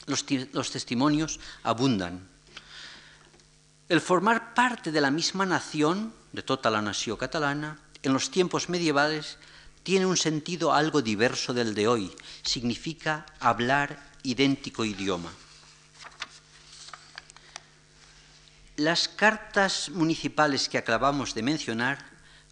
Los, 0.07 0.25
los 0.53 0.71
testimonios 0.71 1.41
abundan. 1.63 2.29
El 3.89 4.01
formar 4.01 4.55
parte 4.55 4.93
de 4.93 5.01
la 5.01 5.11
misma 5.11 5.47
nación, 5.47 6.13
de 6.33 6.43
toda 6.43 6.71
la 6.71 6.83
nación 6.83 7.17
catalana, 7.17 7.79
en 8.03 8.13
los 8.13 8.31
tiempos 8.31 8.69
medievales, 8.69 9.39
tiene 9.83 10.07
un 10.07 10.17
sentido 10.17 10.73
algo 10.73 11.03
diverso 11.03 11.53
del 11.53 11.75
de 11.75 11.87
hoy. 11.87 12.13
Significa 12.43 13.27
hablar 13.41 14.13
idéntico 14.23 14.85
idioma. 14.85 15.31
Las 18.77 19.09
cartas 19.09 19.91
municipales 19.91 20.69
que 20.69 20.79
acabamos 20.79 21.35
de 21.35 21.43
mencionar 21.43 22.05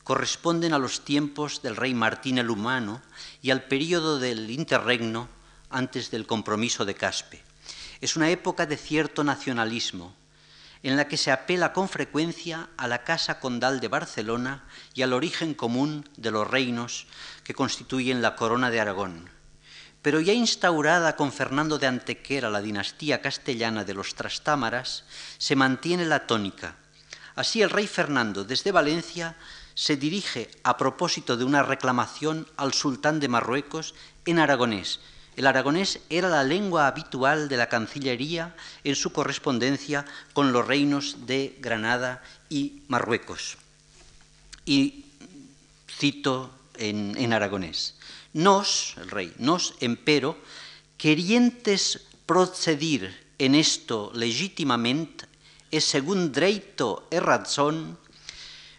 corresponden 0.04 0.72
a 0.74 0.78
los 0.78 1.04
tiempos 1.04 1.62
del 1.62 1.74
rey 1.74 1.94
Martín 1.94 2.38
el 2.38 2.50
Humano 2.50 3.02
y 3.40 3.50
al 3.50 3.64
período 3.64 4.18
del 4.18 4.50
interregno 4.50 5.28
antes 5.72 6.10
del 6.10 6.26
compromiso 6.26 6.84
de 6.84 6.94
Caspe. 6.94 7.42
Es 8.00 8.16
una 8.16 8.30
época 8.30 8.66
de 8.66 8.76
cierto 8.76 9.24
nacionalismo, 9.24 10.14
en 10.82 10.96
la 10.96 11.06
que 11.06 11.16
se 11.16 11.30
apela 11.30 11.72
con 11.72 11.88
frecuencia 11.88 12.68
a 12.76 12.88
la 12.88 13.04
Casa 13.04 13.38
Condal 13.38 13.80
de 13.80 13.88
Barcelona 13.88 14.64
y 14.94 15.02
al 15.02 15.12
origen 15.12 15.54
común 15.54 16.08
de 16.16 16.30
los 16.30 16.48
reinos 16.48 17.06
que 17.44 17.54
constituyen 17.54 18.22
la 18.22 18.34
corona 18.34 18.70
de 18.70 18.80
Aragón. 18.80 19.30
Pero 20.02 20.20
ya 20.20 20.32
instaurada 20.32 21.14
con 21.14 21.30
Fernando 21.30 21.78
de 21.78 21.86
Antequera 21.86 22.50
la 22.50 22.60
dinastía 22.60 23.22
castellana 23.22 23.84
de 23.84 23.94
los 23.94 24.16
Trastámaras, 24.16 25.04
se 25.38 25.54
mantiene 25.54 26.04
la 26.04 26.26
tónica. 26.26 26.76
Así 27.36 27.62
el 27.62 27.70
rey 27.70 27.86
Fernando 27.86 28.44
desde 28.44 28.72
Valencia 28.72 29.36
se 29.74 29.96
dirige 29.96 30.50
a 30.64 30.76
propósito 30.76 31.36
de 31.36 31.44
una 31.44 31.62
reclamación 31.62 32.46
al 32.56 32.74
sultán 32.74 33.20
de 33.20 33.28
Marruecos 33.28 33.94
en 34.26 34.40
aragonés. 34.40 35.00
El 35.36 35.46
aragonés 35.46 36.00
era 36.10 36.28
la 36.28 36.44
lengua 36.44 36.86
habitual 36.86 37.48
de 37.48 37.56
la 37.56 37.68
Cancillería 37.68 38.54
en 38.84 38.94
su 38.94 39.12
correspondencia 39.12 40.04
con 40.34 40.52
los 40.52 40.66
reinos 40.66 41.26
de 41.26 41.56
Granada 41.60 42.22
y 42.50 42.82
Marruecos. 42.88 43.56
Y 44.66 45.06
cito 45.88 46.50
en, 46.76 47.32
aragonés. 47.32 47.94
Nos, 48.34 48.94
el 48.98 49.10
rey, 49.10 49.32
nos, 49.38 49.74
empero, 49.80 50.36
querientes 50.98 52.00
procedir 52.26 53.14
en 53.38 53.54
esto 53.54 54.10
legítimamente, 54.14 55.26
es 55.70 55.84
según 55.84 56.32
dreito 56.32 57.08
e 57.10 57.20
razón, 57.20 57.98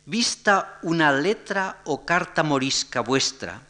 vista 0.06 0.80
una 0.84 1.12
letra 1.12 1.82
o 1.86 2.06
carta 2.06 2.44
morisca 2.44 3.02
vuestra, 3.02 3.62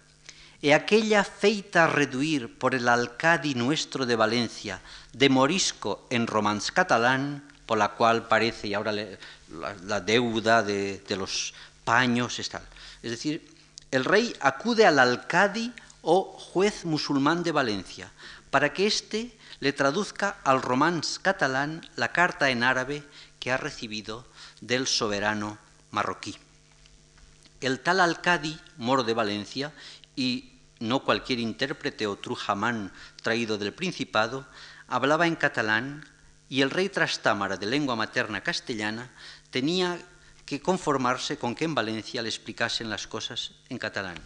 e 0.64 0.72
aquella 0.72 1.28
feita 1.28 1.84
a 1.84 1.92
reduir 1.92 2.56
por 2.56 2.72
el 2.72 2.88
alcadi 2.88 3.52
nuestro 3.52 4.08
de 4.08 4.16
Valencia, 4.16 4.80
de 5.12 5.28
morisco 5.28 6.08
en 6.08 6.24
romance 6.24 6.72
catalán, 6.72 7.44
por 7.68 7.78
la 7.78 8.00
cual 8.00 8.32
parece, 8.32 8.72
y 8.72 8.74
ahora 8.74 8.96
la, 8.96 10.00
deuda 10.00 10.64
de, 10.64 11.04
los 11.20 11.54
paños, 11.84 12.40
es 12.40 12.48
tal. 12.48 12.64
Es 13.04 13.12
decir, 13.12 13.44
el 13.92 14.06
rey 14.08 14.34
acude 14.40 14.88
al 14.88 15.00
alcadi 15.00 15.74
o 16.02 16.32
juez 16.32 16.86
musulmán 16.86 17.44
de 17.44 17.52
Valencia 17.52 18.10
para 18.50 18.72
que 18.72 18.88
éste 18.88 19.36
le 19.60 19.74
traduzca 19.74 20.40
al 20.46 20.62
romance 20.62 21.20
catalán 21.22 21.84
la 21.98 22.14
carta 22.14 22.50
en 22.52 22.64
árabe 22.64 23.04
que 23.38 23.52
ha 23.52 23.58
recibido 23.58 24.26
del 24.62 24.88
soberano 24.88 25.58
marroquí. 25.92 26.38
El 27.60 27.82
tal 27.82 28.00
Alcadi, 28.00 28.58
moro 28.78 29.04
de 29.04 29.14
Valencia, 29.14 29.74
y 30.16 30.53
no 30.84 31.00
cualquier 31.00 31.40
intérprete 31.40 32.06
o 32.06 32.20
trujamán 32.20 32.92
traído 33.24 33.58
del 33.58 33.72
Principado, 33.72 34.46
hablaba 34.88 35.26
en 35.26 35.40
catalán 35.40 36.04
y 36.50 36.62
el 36.62 36.70
rey 36.70 36.90
Trastámara, 36.90 37.56
de 37.56 37.66
lengua 37.66 37.96
materna 37.96 38.44
castellana, 38.44 39.10
tenía 39.50 39.98
que 40.46 40.60
conformarse 40.60 41.38
con 41.38 41.56
que 41.56 41.64
en 41.64 41.74
Valencia 41.74 42.22
le 42.22 42.28
explicasen 42.28 42.90
las 42.90 43.08
cosas 43.08 43.56
en 43.70 43.80
catalán. 43.80 44.20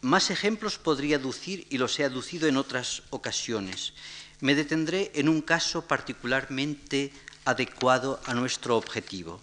Más 0.00 0.30
ejemplos 0.30 0.78
podría 0.78 1.16
aducir 1.16 1.66
y 1.68 1.78
los 1.78 2.00
he 2.00 2.04
aducido 2.04 2.48
en 2.48 2.56
otras 2.56 3.02
ocasiones. 3.10 3.92
Me 4.40 4.56
detendré 4.56 5.12
en 5.14 5.28
un 5.28 5.42
caso 5.42 5.86
particularmente 5.86 7.12
adecuado 7.44 8.20
a 8.24 8.34
nuestro 8.34 8.76
objetivo. 8.76 9.40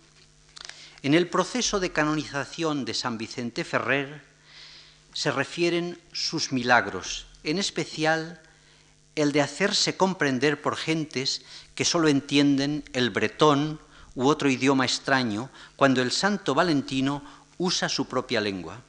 En 1.01 1.13
el 1.13 1.29
proceso 1.29 1.79
de 1.79 1.93
canonización 1.93 2.83
de 2.83 2.93
San 2.93 3.17
Vicente 3.17 3.63
Ferrer 3.63 4.28
se 5.19 5.31
refieren 5.31 5.99
sus 6.13 6.53
milagros, 6.53 7.25
en 7.43 7.59
especial 7.59 8.39
el 9.15 9.33
de 9.33 9.41
hacerse 9.41 9.97
comprender 9.97 10.61
por 10.61 10.77
gentes 10.77 11.41
que 11.75 11.83
solo 11.83 12.07
entienden 12.07 12.85
el 12.93 13.09
bretón 13.09 13.81
u 14.15 14.29
otro 14.29 14.49
idioma 14.49 14.85
extraño 14.85 15.49
cuando 15.75 16.01
el 16.01 16.13
santo 16.13 16.55
Valentino 16.55 17.21
usa 17.57 17.89
su 17.89 18.07
propia 18.07 18.39
lengua. 18.39 18.79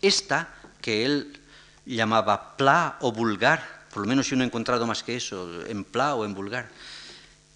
Esta, 0.00 0.54
que 0.80 1.04
él 1.04 1.40
llamaba 1.84 2.56
pla 2.56 2.96
o 3.00 3.10
vulgar, 3.10 3.88
por 3.92 4.02
lo 4.02 4.08
menos 4.08 4.30
yo 4.30 4.36
no 4.36 4.44
he 4.44 4.46
encontrado 4.46 4.86
más 4.86 5.02
que 5.02 5.16
eso, 5.16 5.66
en 5.66 5.82
pla 5.82 6.14
o 6.14 6.24
en 6.24 6.32
vulgar, 6.32 6.68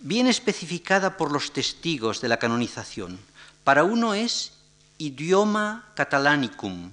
viene 0.01 0.31
especificada 0.31 1.17
por 1.17 1.31
los 1.31 1.53
testigos 1.53 2.21
de 2.21 2.27
la 2.27 2.41
canonización. 2.41 3.21
Para 3.63 3.85
uno 3.85 4.15
es 4.15 4.51
idioma 4.99 5.93
catalanicum, 5.95 6.91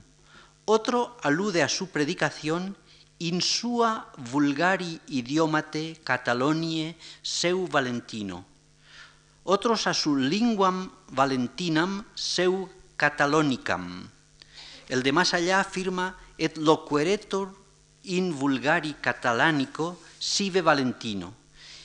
otro 0.66 1.18
alude 1.22 1.64
a 1.64 1.70
su 1.70 1.90
predicación 1.90 2.78
in 3.20 3.42
sua 3.42 4.12
vulgari 4.18 5.00
idiomate 5.08 6.00
catalonie 6.04 6.96
seu 7.22 7.68
valentino, 7.68 8.46
otros 9.44 9.88
a 9.88 9.94
su 9.94 10.16
linguam 10.16 10.92
valentinam 11.12 12.06
seu 12.16 12.70
catalonicam. 12.98 14.10
El 14.90 15.04
de 15.04 15.12
más 15.12 15.34
allá 15.34 15.60
afirma 15.60 16.18
et 16.38 16.58
loqueretur 16.58 17.56
in 18.04 18.36
vulgari 18.36 18.96
catalanico 19.00 20.00
sive 20.20 20.62
valentino. 20.62 21.34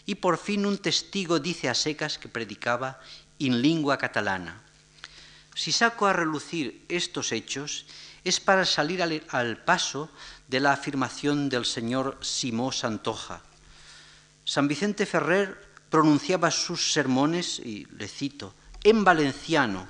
Y 0.06 0.16
por 0.16 0.38
fin 0.38 0.66
un 0.66 0.78
testigo 0.78 1.38
dice 1.38 1.68
a 1.68 1.74
secas 1.74 2.18
que 2.18 2.28
predicaba 2.28 2.98
in 3.38 3.60
lingua 3.62 3.98
catalana. 3.98 4.62
Si 5.54 5.70
saco 5.70 6.06
a 6.06 6.12
relucir 6.12 6.84
estos 6.88 7.32
hechos 7.32 7.86
es 8.24 8.40
para 8.40 8.64
salir 8.64 9.02
al, 9.02 9.56
paso 9.64 10.10
de 10.48 10.60
la 10.60 10.72
afirmación 10.72 11.48
del 11.48 11.64
señor 11.64 12.18
Simó 12.20 12.72
Santoja. 12.72 13.42
San 14.44 14.68
Vicente 14.68 15.06
Ferrer 15.06 15.68
pronunciaba 15.90 16.50
sus 16.50 16.92
sermones, 16.92 17.58
y 17.58 17.86
le 17.96 18.08
cito, 18.08 18.54
en 18.84 19.04
valenciano, 19.04 19.88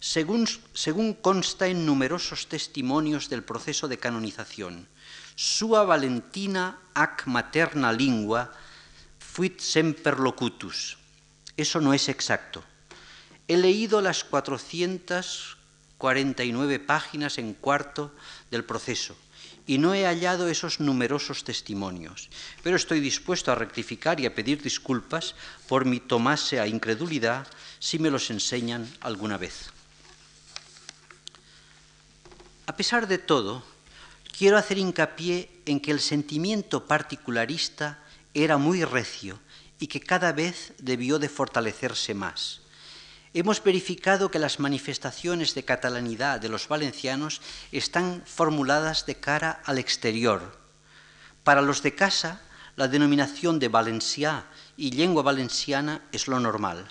según, 0.00 0.48
según, 0.74 1.14
consta 1.14 1.66
en 1.66 1.84
numerosos 1.84 2.48
testimonios 2.48 3.28
del 3.28 3.42
proceso 3.42 3.88
de 3.88 3.98
canonización. 3.98 4.88
Sua 5.34 5.84
Valentina 5.84 6.78
ac 6.94 7.26
materna 7.26 7.92
lingua 7.92 8.52
fuit 9.18 9.60
semper 9.60 10.18
locutus. 10.18 10.98
Eso 11.56 11.80
no 11.80 11.94
es 11.94 12.08
exacto. 12.08 12.62
He 13.46 13.56
leído 13.56 14.00
las 14.00 14.24
449 15.98 16.78
páginas 16.80 17.38
en 17.38 17.54
cuarto 17.54 18.14
del 18.50 18.64
proceso 18.64 19.16
y 19.68 19.76
no 19.76 19.92
he 19.92 20.06
hallado 20.06 20.48
esos 20.48 20.80
numerosos 20.80 21.44
testimonios, 21.44 22.30
pero 22.62 22.74
estoy 22.74 23.00
dispuesto 23.00 23.52
a 23.52 23.54
rectificar 23.54 24.18
y 24.18 24.24
a 24.24 24.34
pedir 24.34 24.62
disculpas 24.62 25.34
por 25.68 25.84
mi 25.84 26.00
tomase 26.00 26.58
a 26.58 26.66
incredulidad 26.66 27.46
si 27.78 27.98
me 27.98 28.10
los 28.10 28.30
enseñan 28.30 28.90
alguna 29.00 29.36
vez. 29.36 29.70
A 32.64 32.74
pesar 32.76 33.08
de 33.08 33.18
todo, 33.18 33.62
quiero 34.36 34.56
hacer 34.56 34.78
hincapié 34.78 35.50
en 35.66 35.80
que 35.80 35.90
el 35.90 36.00
sentimiento 36.00 36.86
particularista 36.86 38.02
era 38.32 38.56
muy 38.56 38.84
recio 38.84 39.38
y 39.78 39.88
que 39.88 40.00
cada 40.00 40.32
vez 40.32 40.72
debió 40.78 41.18
de 41.18 41.28
fortalecerse 41.28 42.14
más. 42.14 42.62
Hemos 43.34 43.62
verificado 43.62 44.30
que 44.30 44.38
las 44.38 44.58
manifestaciones 44.58 45.54
de 45.54 45.64
catalanidad 45.64 46.40
de 46.40 46.48
los 46.48 46.66
valencianos 46.68 47.42
están 47.72 48.22
formuladas 48.24 49.04
de 49.04 49.16
cara 49.16 49.60
al 49.64 49.78
exterior. 49.78 50.56
Para 51.44 51.60
los 51.60 51.82
de 51.82 51.94
casa, 51.94 52.40
la 52.76 52.88
denominación 52.88 53.58
de 53.58 53.68
valenciá 53.68 54.46
y 54.76 54.92
lengua 54.92 55.22
valenciana 55.22 56.02
es 56.12 56.28
lo 56.28 56.40
normal. 56.40 56.88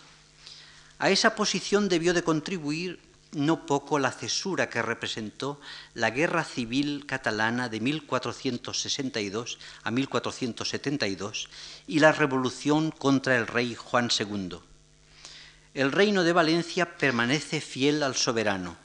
A 0.99 1.09
esa 1.09 1.35
posición 1.35 1.89
debió 1.89 2.13
de 2.13 2.23
contribuir 2.23 2.99
no 3.31 3.65
poco 3.65 3.99
la 3.99 4.11
cesura 4.11 4.69
que 4.69 4.81
representó 4.81 5.59
la 5.93 6.11
Guerra 6.11 6.43
Civil 6.43 7.05
Catalana 7.05 7.69
de 7.69 7.79
1462 7.79 9.59
a 9.83 9.91
1472 9.91 11.49
y 11.87 11.99
la 11.99 12.11
revolución 12.11 12.91
contra 12.91 13.37
el 13.37 13.47
rey 13.47 13.75
Juan 13.75 14.09
II. 14.17 14.59
El 15.77 15.91
reino 15.91 16.23
de 16.23 16.33
Valencia 16.33 16.97
permanece 16.97 17.61
fiel 17.61 18.01
al 18.01 18.15
soberano. 18.15 18.75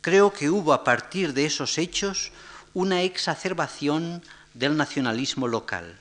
Creo 0.00 0.32
que 0.32 0.50
hubo 0.50 0.72
a 0.72 0.84
partir 0.84 1.34
de 1.34 1.46
esos 1.46 1.78
hechos 1.78 2.30
una 2.74 3.02
exacerbación 3.02 4.22
del 4.54 4.76
nacionalismo 4.76 5.48
local. 5.48 5.98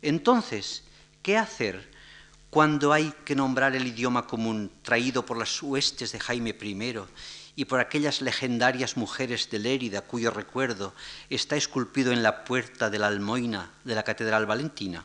Entonces, 0.00 0.84
¿qué 1.22 1.36
hacer 1.36 1.86
cuando 2.48 2.94
hay 2.94 3.12
que 3.26 3.36
nombrar 3.36 3.76
el 3.76 3.86
idioma 3.86 4.26
común 4.26 4.70
traído 4.80 5.26
por 5.26 5.36
las 5.36 5.62
huestes 5.62 6.12
de 6.12 6.20
Jaime 6.20 6.56
I 6.58 7.00
y 7.56 7.66
por 7.66 7.78
aquellas 7.78 8.22
legendarias 8.22 8.96
mujeres 8.96 9.50
de 9.50 9.58
Lérida 9.58 10.00
cuyo 10.00 10.30
recuerdo 10.30 10.94
está 11.28 11.56
esculpido 11.56 12.10
en 12.10 12.22
la 12.22 12.42
puerta 12.46 12.88
de 12.88 12.98
la 12.98 13.08
almoina 13.08 13.70
de 13.84 13.94
la 13.94 14.02
Catedral 14.02 14.46
Valentina? 14.46 15.04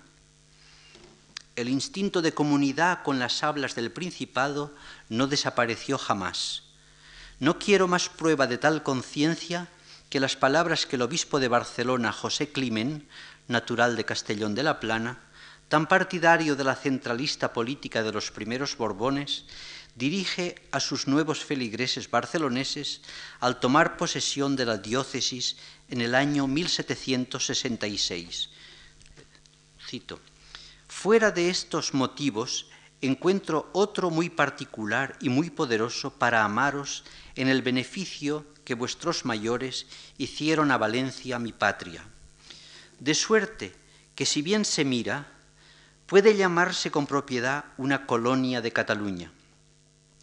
El 1.55 1.69
instinto 1.69 2.21
de 2.21 2.33
comunidad 2.33 3.01
con 3.03 3.17
las 3.17 3.41
hablas 3.41 3.75
del 3.75 3.91
Principado 3.91 4.75
no 5.07 5.27
desapareció 5.27 5.97
jamás. 5.97 6.63
No 7.39 7.59
quiero 7.59 7.87
más 7.87 8.09
prueba 8.09 8.45
de 8.45 8.57
tal 8.57 8.83
conciencia 8.83 9.69
que 10.09 10.19
las 10.19 10.35
palabras 10.35 10.85
que 10.85 10.97
el 10.97 11.01
obispo 11.01 11.39
de 11.39 11.47
Barcelona, 11.47 12.11
José 12.11 12.51
Climen, 12.51 13.07
natural 13.47 13.95
de 13.95 14.03
Castellón 14.03 14.53
de 14.53 14.63
la 14.63 14.81
Plana, 14.81 15.19
tan 15.69 15.87
partidario 15.87 16.57
de 16.57 16.63
la 16.63 16.75
centralista 16.75 17.53
política 17.53 18.03
de 18.03 18.11
los 18.11 18.29
primeros 18.31 18.77
Borbones, 18.77 19.45
dirige 19.95 20.55
a 20.71 20.79
sus 20.81 21.07
nuevos 21.07 21.43
feligreses 21.43 22.11
barceloneses 22.11 23.01
al 23.39 23.61
tomar 23.61 23.97
posesión 23.97 24.57
de 24.57 24.65
la 24.65 24.77
diócesis 24.77 25.55
en 25.89 26.01
el 26.01 26.15
año 26.15 26.47
1766. 26.47 28.49
Cito, 29.87 30.19
fuera 31.05 31.29
de 31.29 31.51
estos 31.51 31.93
motivos 31.93 32.65
encuentro 32.99 33.69
otro 33.73 34.09
muy 34.09 34.31
particular 34.31 35.15
y 35.21 35.29
muy 35.29 35.51
poderoso 35.51 36.09
para 36.09 36.43
amaros 36.43 37.03
en 37.35 37.47
el 37.47 37.61
beneficio 37.61 38.43
que 38.63 38.73
vuestros 38.73 39.23
mayores 39.23 39.85
hicieron 40.17 40.71
a 40.71 40.79
Valencia 40.79 41.37
mi 41.37 41.51
patria. 41.51 42.03
De 42.99 43.13
suerte 43.13 43.75
que 44.15 44.25
si 44.25 44.41
bien 44.41 44.65
se 44.65 44.83
mira, 44.83 45.27
puede 46.07 46.35
llamarse 46.35 46.89
con 46.89 47.05
propiedad 47.05 47.65
una 47.77 48.07
colonia 48.07 48.61
de 48.61 48.73
Cataluña. 48.73 49.31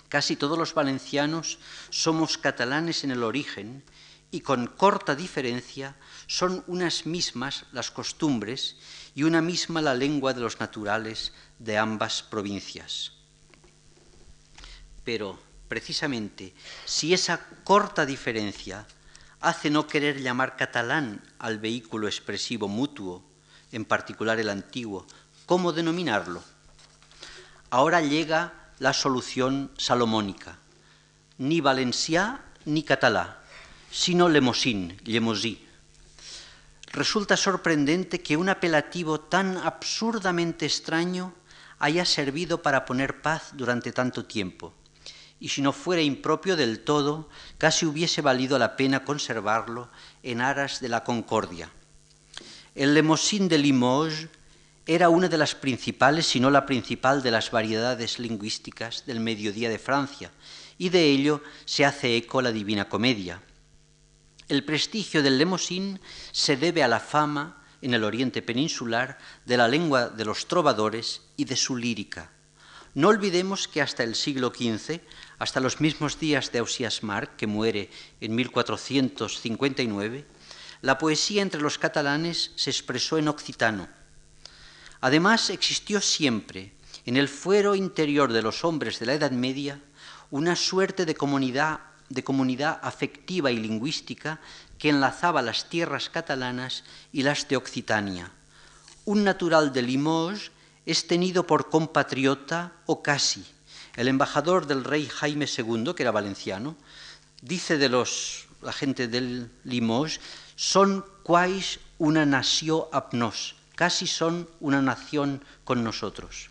Casi 0.09 0.35
todos 0.35 0.59
los 0.59 0.75
valencianos 0.75 1.61
somos 1.91 2.39
catalanes 2.39 3.05
en 3.05 3.13
el 3.13 3.23
origen 3.23 3.85
y 4.33 4.41
con 4.41 4.67
corta 4.67 5.15
diferencia 5.15 5.95
son 6.27 6.65
unas 6.67 7.07
mismas 7.07 7.67
las 7.71 7.93
costumbres 7.93 8.79
y 9.15 9.25
una 9.25 9.43
misma 9.43 9.83
la 9.83 9.95
lengua 9.95 10.33
de 10.35 10.41
los 10.41 10.61
naturales 10.61 11.33
de 11.59 11.79
ambas 11.79 12.23
provincias. 12.23 13.13
Pero 15.05 15.39
precisamente 15.69 16.55
si 16.85 17.15
esa 17.15 17.41
corta 17.65 18.07
diferencia 18.07 18.87
hace 19.41 19.71
no 19.71 19.87
querer 19.87 20.21
llamar 20.21 20.57
catalán 20.57 21.23
al 21.39 21.59
vehículo 21.59 22.07
expresivo 22.07 22.69
mutuo, 22.69 23.25
en 23.73 23.85
particular 23.85 24.39
el 24.39 24.49
antiguo, 24.49 25.07
¿cómo 25.47 25.73
denominarlo? 25.73 26.43
Ahora 27.71 28.01
llega 28.01 28.53
la 28.79 28.93
solución 28.93 29.71
salomónica, 29.79 30.59
ni 31.39 31.61
valenciá 31.61 32.45
ni 32.65 32.83
catalá, 32.83 33.43
sino 33.91 34.29
lemosín, 34.29 35.01
lemosí. 35.05 35.62
Resulta 36.93 37.37
sorprendente 37.37 38.23
que 38.23 38.37
un 38.37 38.49
apelativo 38.49 39.21
tan 39.21 39.57
absurdamente 39.57 40.67
extraño 40.67 41.35
haya 41.79 42.05
servido 42.05 42.63
para 42.63 42.85
poner 42.85 43.23
paz 43.23 43.53
durante 43.55 43.93
tanto 43.93 44.25
tiempo 44.25 44.75
y 45.43 45.49
si 45.49 45.61
no 45.61 45.73
fuera 45.73 46.03
impropio 46.03 46.55
del 46.55 46.79
todo, 46.85 47.29
casi 47.59 47.85
hubiese 47.85 48.23
valido 48.23 48.61
la 48.61 48.77
pena 48.77 49.05
conservarlo 49.05 49.91
en 50.23 50.41
aras 50.41 50.79
de 50.79 50.89
la 50.89 51.03
concordia. 51.03 51.69
El 52.77 52.95
lemosín 52.95 53.49
de 53.49 53.59
Limoges 53.59 54.29
era 54.87 55.09
una 55.09 55.29
de 55.29 55.39
las 55.39 55.57
principales, 55.57 56.29
si 56.29 56.39
no 56.39 56.49
la 56.49 56.65
principal, 56.65 57.25
de 57.25 57.33
las 57.33 57.51
variedades 57.51 58.21
lingüísticas 58.21 59.05
del 59.05 59.19
mediodía 59.19 59.69
de 59.69 59.81
Francia, 59.81 60.31
y 60.79 60.91
de 60.91 61.07
ello 61.07 61.43
se 61.65 61.85
hace 61.85 62.17
eco 62.17 62.41
la 62.41 62.53
Divina 62.53 62.89
Comedia. 62.89 63.43
El 64.53 64.65
prestigio 64.65 65.23
del 65.23 65.39
lemosín 65.39 65.99
se 66.31 66.59
debe 66.59 66.83
a 66.83 66.87
la 66.87 67.01
fama 67.01 67.65
en 67.81 67.95
el 67.95 68.05
oriente 68.05 68.43
peninsular 68.43 69.17
de 69.47 69.57
la 69.57 69.67
lengua 69.67 70.11
de 70.11 70.27
los 70.27 70.47
trovadores 70.47 71.23
y 71.39 71.47
de 71.47 71.57
su 71.57 71.75
lírica. 71.75 72.31
No 72.93 73.09
olvidemos 73.09 73.67
que 73.67 73.81
hasta 73.81 74.03
el 74.03 74.15
siglo 74.15 74.53
XV 74.55 75.01
hasta 75.39 75.61
los 75.61 75.81
mismos 75.81 76.21
días 76.21 76.53
de 76.53 76.59
Ausias 76.59 77.03
Marc, 77.03 77.35
que 77.37 77.47
muere 77.47 77.89
en 78.21 78.35
1459, 78.35 80.27
la 80.83 80.99
poesía 80.99 81.41
entre 81.41 81.63
los 81.63 81.79
catalanes 81.79 82.51
se 82.55 82.69
expresó 82.69 83.17
en 83.17 83.29
occitano. 83.29 83.89
Además, 85.01 85.49
existió 85.49 86.03
siempre, 86.03 86.75
en 87.07 87.17
el 87.17 87.29
fuero 87.29 87.75
interior 87.75 88.31
de 88.31 88.43
los 88.43 88.67
hombres 88.67 88.99
de 88.99 89.07
la 89.07 89.15
Edad 89.15 89.31
Media, 89.31 89.81
una 90.31 90.57
suerte 90.57 91.07
de 91.07 91.15
comunidad, 91.15 91.81
de 92.13 92.25
comunidad 92.25 92.79
afectiva 92.83 93.51
y 93.51 93.57
lingüística 93.57 94.41
que 94.79 94.91
enlazaba 94.91 95.43
las 95.43 95.69
tierras 95.69 96.11
catalanas 96.11 96.85
y 97.13 97.23
las 97.23 97.49
de 97.49 97.57
Occitania. 97.57 98.31
Un 99.05 99.25
natural 99.25 99.73
de 99.73 99.83
Limoges 99.83 100.53
es 100.87 101.07
tenido 101.07 101.47
por 101.47 101.71
compatriota 101.71 102.73
o 102.87 103.03
casi, 103.03 103.45
el 103.97 104.09
embajador 104.09 104.67
del 104.67 104.85
rey 104.85 105.07
Jaime 105.07 105.47
II, 105.47 105.95
que 105.95 106.03
era 106.03 106.11
valenciano, 106.11 106.77
dice 107.41 107.79
de 107.79 107.89
los, 107.89 108.47
la 108.63 108.73
gente 108.73 109.09
del 109.09 109.51
Limoges, 109.65 110.21
son 110.57 111.05
quais 111.23 111.81
una 111.99 112.27
nación 112.27 112.85
apnos, 112.93 113.57
casi 113.75 114.07
son 114.07 114.49
una 114.61 114.83
nación 114.83 115.45
con 115.65 115.83
nosotros. 115.83 116.51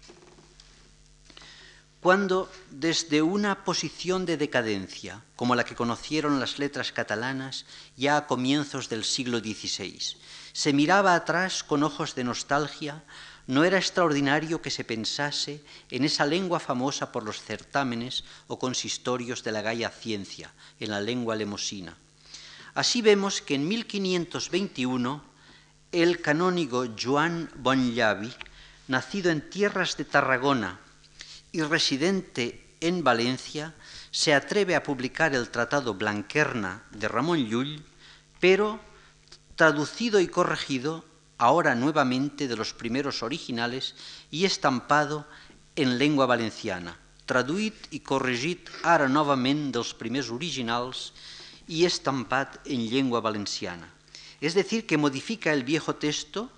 Cuando 2.01 2.49
desde 2.71 3.21
una 3.21 3.63
posición 3.63 4.25
de 4.25 4.35
decadencia, 4.35 5.21
como 5.35 5.53
la 5.53 5.63
que 5.63 5.75
conocieron 5.75 6.39
las 6.39 6.57
letras 6.57 6.91
catalanas 6.91 7.67
ya 7.95 8.17
a 8.17 8.25
comienzos 8.25 8.89
del 8.89 9.03
siglo 9.03 9.37
XVI, 9.37 10.17
se 10.51 10.73
miraba 10.73 11.13
atrás 11.13 11.63
con 11.63 11.83
ojos 11.83 12.15
de 12.15 12.23
nostalgia, 12.23 13.03
no 13.45 13.63
era 13.65 13.77
extraordinario 13.77 14.63
que 14.63 14.71
se 14.71 14.83
pensase 14.83 15.61
en 15.91 16.03
esa 16.03 16.25
lengua 16.25 16.59
famosa 16.59 17.11
por 17.11 17.23
los 17.23 17.39
certámenes 17.39 18.23
o 18.47 18.57
consistorios 18.57 19.43
de 19.43 19.51
la 19.51 19.61
Gaia 19.61 19.91
Ciencia, 19.91 20.49
en 20.79 20.89
la 20.89 21.01
lengua 21.01 21.35
lemosina. 21.35 21.95
Así 22.73 23.03
vemos 23.03 23.41
que 23.43 23.53
en 23.53 23.67
1521 23.67 25.23
el 25.91 26.19
canónigo 26.19 26.87
Joan 26.99 27.51
Bonllavi, 27.57 28.33
nacido 28.87 29.29
en 29.29 29.47
tierras 29.47 29.97
de 29.97 30.05
Tarragona 30.05 30.79
y 31.51 31.61
residente 31.61 32.63
en 32.79 33.03
Valencia, 33.03 33.75
se 34.11 34.33
atreve 34.33 34.75
a 34.75 34.83
publicar 34.83 35.35
el 35.35 35.49
tratado 35.49 35.93
Blanquerna 35.93 36.83
de 36.91 37.07
Ramón 37.07 37.45
Llull, 37.45 37.83
pero 38.39 38.79
traducido 39.55 40.19
y 40.19 40.27
corregido 40.27 41.05
ahora 41.37 41.75
nuevamente 41.75 42.47
de 42.47 42.55
los 42.55 42.73
primeros 42.73 43.23
originales 43.23 43.95
y 44.29 44.45
estampado 44.45 45.27
en 45.75 45.97
lengua 45.97 46.25
valenciana, 46.25 46.97
traduït 47.25 47.87
i 47.95 48.01
corregit 48.03 48.67
ara 48.83 49.07
novament 49.07 49.69
dels 49.71 49.93
primers 49.95 50.29
originals 50.33 51.11
y 51.67 51.85
estampat 51.87 52.59
en 52.65 52.89
lengua 52.91 53.21
valenciana. 53.21 53.87
Es 54.41 54.53
decir, 54.53 54.85
que 54.85 54.97
modifica 54.97 55.53
el 55.53 55.63
viejo 55.63 55.95
texto 55.95 56.51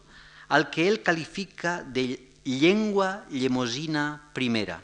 al 0.48 0.70
que 0.70 0.88
él 0.88 1.04
califica 1.04 1.84
de 1.84 2.32
lengua 2.44 3.26
llemosina 3.30 4.32
primera. 4.34 4.82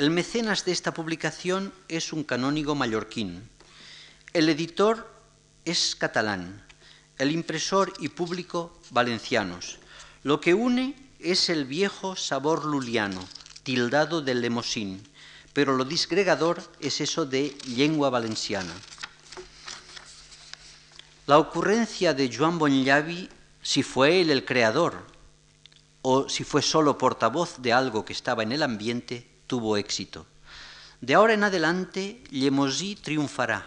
El 0.00 0.08
mecenas 0.08 0.64
de 0.64 0.72
esta 0.72 0.94
publicación 0.94 1.74
es 1.88 2.14
un 2.14 2.24
canónigo 2.24 2.74
mallorquín. 2.74 3.46
El 4.32 4.48
editor 4.48 5.12
es 5.66 5.94
catalán 5.94 6.64
el 7.18 7.32
impresor 7.32 7.92
y 7.98 8.08
público 8.08 8.72
valencianos. 8.92 9.76
Lo 10.22 10.40
que 10.40 10.54
une 10.54 10.96
es 11.18 11.50
el 11.50 11.66
viejo 11.66 12.16
sabor 12.16 12.64
luliano, 12.64 13.22
tildado 13.62 14.22
del 14.22 14.40
lemosín, 14.40 15.06
pero 15.52 15.76
lo 15.76 15.84
disgregador 15.84 16.62
es 16.80 17.02
eso 17.02 17.26
de 17.26 17.54
lengua 17.76 18.08
valenciana. 18.08 18.72
La 21.26 21.38
ocurrencia 21.38 22.14
de 22.14 22.34
Joan 22.34 22.58
Bonllavi, 22.58 23.28
si 23.60 23.82
fue 23.82 24.22
él 24.22 24.30
el 24.30 24.46
creador 24.46 25.04
o 26.00 26.26
si 26.30 26.42
fue 26.42 26.62
solo 26.62 26.96
portavoz 26.96 27.58
de 27.58 27.74
algo 27.74 28.06
que 28.06 28.14
estaba 28.14 28.42
en 28.42 28.52
el 28.52 28.62
ambiente, 28.62 29.29
tuvo 29.50 29.76
éxito. 29.76 30.26
De 31.00 31.14
ahora 31.14 31.34
en 31.34 31.42
adelante, 31.42 32.22
Llemosí 32.30 32.94
triunfará 32.94 33.66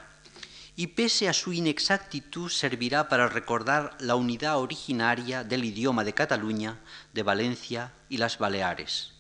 y 0.78 0.88
pese 0.96 1.28
a 1.28 1.34
su 1.34 1.52
inexactitud 1.52 2.50
servirá 2.50 3.10
para 3.10 3.28
recordar 3.28 3.98
la 4.00 4.16
unidad 4.16 4.60
originaria 4.60 5.44
del 5.44 5.66
idioma 5.66 6.06
de 6.06 6.14
Cataluña, 6.14 6.80
de 7.12 7.22
Valencia 7.22 7.92
y 8.08 8.16
las 8.16 8.38
Baleares. 8.38 9.12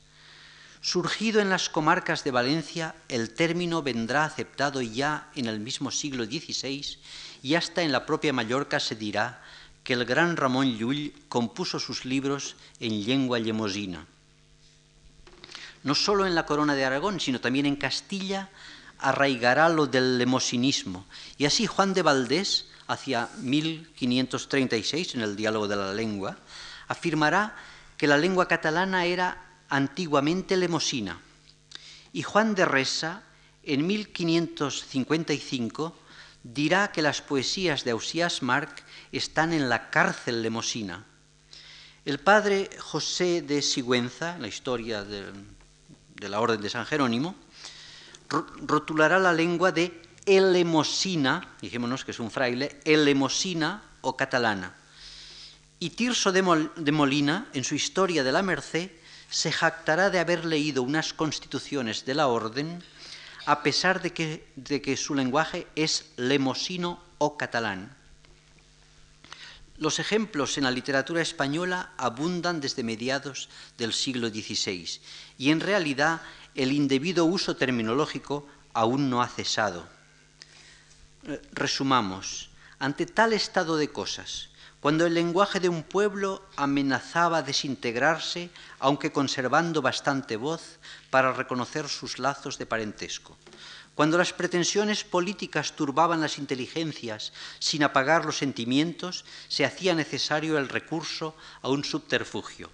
Surgido 0.80 1.41
en 1.41 1.49
las 1.49 1.68
comarcas 1.68 2.24
de 2.24 2.32
Valencia, 2.32 2.95
el 3.09 3.34
término 3.34 3.84
vendrá 3.84 4.24
aceptado 4.24 4.82
ya 4.82 5.30
en 5.36 5.47
el 5.47 5.59
mismo 5.59 5.91
siglo 5.91 6.24
XVI 6.24 6.97
y 7.43 7.55
hasta 7.55 7.84
en 7.84 7.91
la 7.91 8.05
propia 8.05 8.32
Mallorca 8.32 8.80
se 8.80 8.95
dirá 8.95 9.43
que 9.84 9.93
el 9.93 10.05
gran 10.05 10.38
Ramón 10.38 10.78
Llull 10.78 11.14
compuso 11.28 11.78
sus 11.78 12.05
libros 12.05 12.55
en 12.80 13.05
lengua 13.05 13.39
llemosina. 13.39 14.07
No 15.84 15.96
solo 15.96 16.26
en 16.26 16.36
la 16.36 16.46
corona 16.46 16.76
de 16.76 16.86
Aragón, 16.86 17.20
sino 17.20 17.42
también 17.42 17.66
en 17.66 17.76
Castilla 17.76 18.50
arraigará 19.00 19.68
lo 19.70 19.86
del 19.86 20.18
lemosinismo. 20.18 21.06
Y 21.38 21.46
así 21.46 21.68
Juan 21.68 21.94
de 21.94 22.02
Valdés, 22.02 22.68
hacia 22.88 23.30
1536, 23.40 25.16
en 25.16 25.22
el 25.22 25.36
diálogo 25.36 25.68
de 25.68 25.76
la 25.76 25.94
lengua, 25.94 26.38
afirmará 26.88 27.56
que 27.98 28.08
la 28.08 28.18
lengua 28.18 28.48
catalana 28.48 29.06
era 29.06 29.60
antiguamente 29.70 30.58
lemosina. 30.58 31.20
Y 32.14 32.24
Juan 32.24 32.56
de 32.56 32.66
Resa, 32.66 33.22
en 33.64 33.86
1555, 33.88 35.96
dirá 36.44 36.92
que 36.92 37.02
las 37.02 37.22
poesías 37.22 37.84
de 37.84 37.92
Ausias 37.92 38.42
Marc 38.42 38.84
están 39.12 39.54
en 39.54 39.70
la 39.70 39.90
cárcel 39.90 40.42
lemosina. 40.42 41.06
El 42.06 42.20
padre 42.20 42.70
José 42.80 43.42
de 43.42 43.62
Sigüenza, 43.62 44.38
la 44.38 44.50
historia 44.50 45.04
de, 45.04 45.32
de 46.24 46.30
la 46.30 46.39
Orden 46.39 46.61
de 46.61 46.69
San 46.69 46.86
Jerónimo, 46.86 47.36
rotulará 48.63 49.19
la 49.19 49.34
lengua 49.34 49.71
de 49.71 50.01
elemosina, 50.26 51.55
dijémonos 51.61 52.05
que 52.05 52.11
es 52.11 52.19
un 52.19 52.32
fraile, 52.32 52.80
elemosina 52.86 53.84
o 54.01 54.15
catalana. 54.15 54.74
Y 55.80 55.91
Tirso 55.91 56.32
de 56.32 56.41
Molina, 56.91 57.49
en 57.53 57.65
su 57.65 57.76
Historia 57.76 58.24
de 58.24 58.32
la 58.32 58.41
Merced, 58.41 58.89
se 59.30 59.51
jactará 59.51 60.09
de 60.09 60.19
haber 60.19 60.45
leído 60.45 60.82
unas 60.82 61.13
constituciones 61.13 62.05
de 62.05 62.15
la 62.15 62.28
orden 62.28 62.82
a 63.45 63.61
pesar 63.61 64.01
de 64.01 64.13
que, 64.13 64.47
de 64.55 64.82
que 64.82 64.95
su 64.95 65.15
lenguaje 65.15 65.67
es 65.76 66.05
lemosino 66.15 67.03
o 67.17 67.38
catalán. 67.38 67.97
Los 69.78 69.99
ejemplos 69.99 70.57
en 70.57 70.65
la 70.65 70.71
literatura 70.71 71.21
española 71.21 71.93
abundan 71.97 72.61
desde 72.61 72.84
mediados 72.84 73.49
del 73.78 73.93
siglo 73.93 74.30
XVI 74.30 74.99
y 75.38 75.49
en 75.49 75.59
realidad 75.59 76.21
el 76.53 76.71
indebido 76.71 77.26
uso 77.26 77.55
terminológico 77.55 78.47
aún 78.74 79.09
no 79.09 79.21
ha 79.21 79.28
cesado. 79.28 79.88
Eh, 81.26 81.41
resumamos, 81.53 82.49
ante 82.80 83.05
tal 83.05 83.34
estado 83.34 83.78
de 83.78 83.89
cosas, 83.89 84.49
cuando 84.80 85.05
el 85.05 85.13
lenguaje 85.13 85.59
de 85.59 85.69
un 85.69 85.82
pueblo 85.82 86.43
amenazaba 86.57 87.41
desintegrarse, 87.41 88.49
aunque 88.80 89.13
conservando 89.13 89.82
bastante 89.82 90.36
voz 90.36 90.80
para 91.09 91.32
reconocer 91.32 91.88
sus 91.88 92.19
lazos 92.19 92.57
de 92.57 92.65
parentesco, 92.65 93.38
cuando 93.96 94.18
las 94.18 94.34
pretensiones 94.34 95.04
políticas 95.04 95.76
turbaban 95.76 96.22
las 96.22 96.39
inteligencias 96.39 97.32
sin 97.60 97.84
apagar 97.84 98.26
los 98.26 98.38
sentimientos, 98.38 99.24
se 99.48 99.66
hacía 99.66 99.94
necesario 99.94 100.58
el 100.58 100.68
recurso 100.68 101.36
a 101.62 101.70
un 101.70 101.84
subterfugio. 101.84 102.72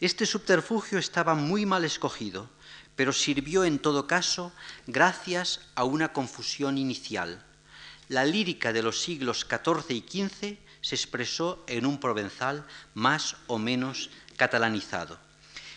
Este 0.00 0.26
subterfugio 0.26 0.98
estaba 0.98 1.34
muy 1.34 1.64
mal 1.64 1.84
escogido, 1.84 2.50
pero 2.94 3.12
sirvió 3.12 3.64
en 3.64 3.78
todo 3.78 4.06
caso 4.06 4.52
gracias 4.86 5.60
a 5.74 5.84
una 5.84 6.12
confusión 6.12 6.76
inicial. 6.78 7.42
La 8.08 8.24
lírica 8.24 8.72
de 8.72 8.82
los 8.82 9.00
siglos 9.00 9.46
XIV 9.48 9.90
y 9.90 10.04
XV 10.06 10.58
se 10.82 10.94
expresó 10.94 11.64
en 11.66 11.86
un 11.86 11.98
provenzal 11.98 12.66
más 12.92 13.36
o 13.46 13.58
menos 13.58 14.10
catalanizado. 14.36 15.18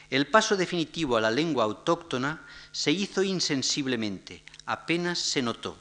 El 0.09 0.27
paso 0.27 0.57
definitivo 0.57 1.15
a 1.15 1.21
la 1.21 1.31
lengua 1.31 1.63
autóctona 1.63 2.45
se 2.71 2.91
hizo 2.91 3.23
insensiblemente, 3.23 4.43
apenas 4.67 5.17
se 5.17 5.41
notó. 5.41 5.77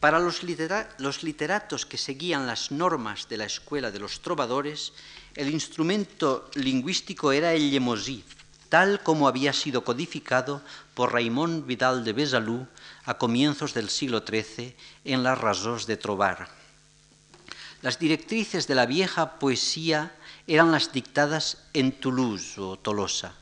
Para 0.00 0.18
los, 0.18 0.42
literatos 0.42 1.86
que 1.86 1.96
seguían 1.96 2.46
las 2.46 2.72
normas 2.72 3.28
de 3.28 3.36
la 3.36 3.44
escuela 3.44 3.92
de 3.92 4.00
los 4.00 4.20
trovadores, 4.20 4.92
el 5.36 5.48
instrumento 5.48 6.50
lingüístico 6.54 7.30
era 7.30 7.54
el 7.54 7.70
yemosí, 7.70 8.24
tal 8.68 9.00
como 9.02 9.28
había 9.28 9.52
sido 9.52 9.84
codificado 9.84 10.60
por 10.94 11.12
Raymond 11.12 11.66
Vidal 11.66 12.04
de 12.04 12.12
Besalú 12.12 12.66
a 13.04 13.14
comienzos 13.14 13.74
del 13.74 13.88
siglo 13.88 14.24
XIII 14.26 14.74
en 15.04 15.22
las 15.22 15.38
Rasos 15.38 15.86
de 15.86 15.96
Trobar. 15.96 16.48
Las 17.80 17.98
directrices 17.98 18.66
de 18.66 18.74
la 18.74 18.86
vieja 18.86 19.38
poesía 19.38 20.16
eran 20.48 20.72
las 20.72 20.92
dictadas 20.92 21.58
en 21.74 21.92
Toulouse 21.92 22.58
o 22.58 22.76
Tolosa, 22.76 23.34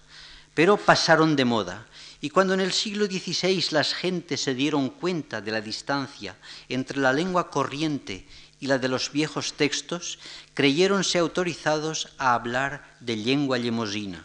pero 0.52 0.76
pasaron 0.76 1.36
de 1.36 1.44
moda. 1.44 1.86
Y 2.20 2.30
cuando 2.30 2.52
en 2.52 2.60
el 2.60 2.72
siglo 2.72 3.06
XVI 3.06 3.64
las 3.70 3.94
gentes 3.94 4.42
se 4.42 4.54
dieron 4.54 4.90
cuenta 4.90 5.40
de 5.40 5.52
la 5.52 5.60
distancia 5.60 6.36
entre 6.68 7.00
la 7.00 7.12
lengua 7.12 7.50
corriente 7.50 8.26
y 8.60 8.66
la 8.66 8.78
de 8.78 8.88
los 8.88 9.10
viejos 9.10 9.54
textos, 9.54 10.18
creyéronse 10.52 11.18
autorizados 11.18 12.10
a 12.18 12.34
hablar 12.34 12.96
de 13.00 13.16
lengua 13.16 13.56
llemosina. 13.56 14.22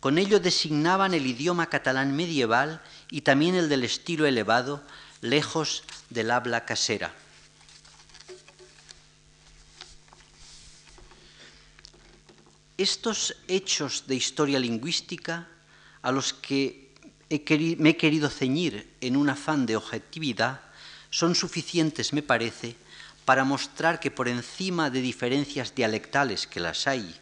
Con 0.00 0.18
ello 0.18 0.40
designaban 0.40 1.14
el 1.14 1.26
idioma 1.26 1.66
catalán 1.66 2.16
medieval 2.16 2.82
y 3.10 3.20
también 3.20 3.54
el 3.54 3.68
del 3.68 3.84
estilo 3.84 4.26
elevado, 4.26 4.82
lejos 5.20 5.84
del 6.08 6.32
habla 6.32 6.64
casera. 6.64 7.14
Estos 12.76 13.36
hechos 13.46 14.04
de 14.08 14.16
historia 14.16 14.58
lingüística 14.58 15.46
a 16.00 16.10
los 16.10 16.32
que 16.32 16.89
me 17.30 17.90
he 17.90 17.96
querido 17.96 18.28
ceñir 18.28 18.92
en 19.00 19.16
un 19.16 19.30
afán 19.30 19.64
de 19.64 19.76
objetividad 19.76 20.60
son 21.10 21.34
suficientes, 21.34 22.12
me 22.12 22.22
parece, 22.22 22.76
para 23.24 23.44
mostrar 23.44 24.00
que 24.00 24.10
por 24.10 24.26
encima 24.26 24.90
de 24.90 25.00
diferencias 25.00 25.74
dialectales 25.74 26.46
que 26.46 26.60
las 26.60 26.86
hay, 26.86 27.14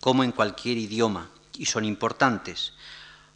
como 0.00 0.24
en 0.24 0.32
cualquier 0.32 0.78
idioma, 0.78 1.30
y 1.56 1.66
son 1.66 1.84
importantes, 1.84 2.72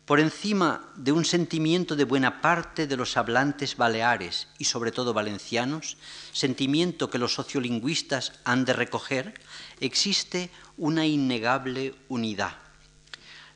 por 0.07 0.21
encima 0.21 0.89
de 0.97 1.13
un 1.13 1.25
sentimiento 1.25 1.95
de 1.95 2.05
buena 2.05 2.41
parte 2.41 2.87
de 2.87 2.97
los 2.97 3.17
hablantes 3.17 3.77
baleares 3.77 4.49
y 4.59 4.65
sobre 4.65 4.91
todo 4.91 5.13
valencianos, 5.13 5.99
sentimiento 6.33 7.11
que 7.11 7.19
los 7.19 7.35
sociolingüistas 7.35 8.33
han 8.45 8.65
de 8.65 8.73
recoger, 8.73 9.35
existe 9.81 10.51
una 10.79 11.07
innegable 11.07 11.95
unidad. 12.09 12.68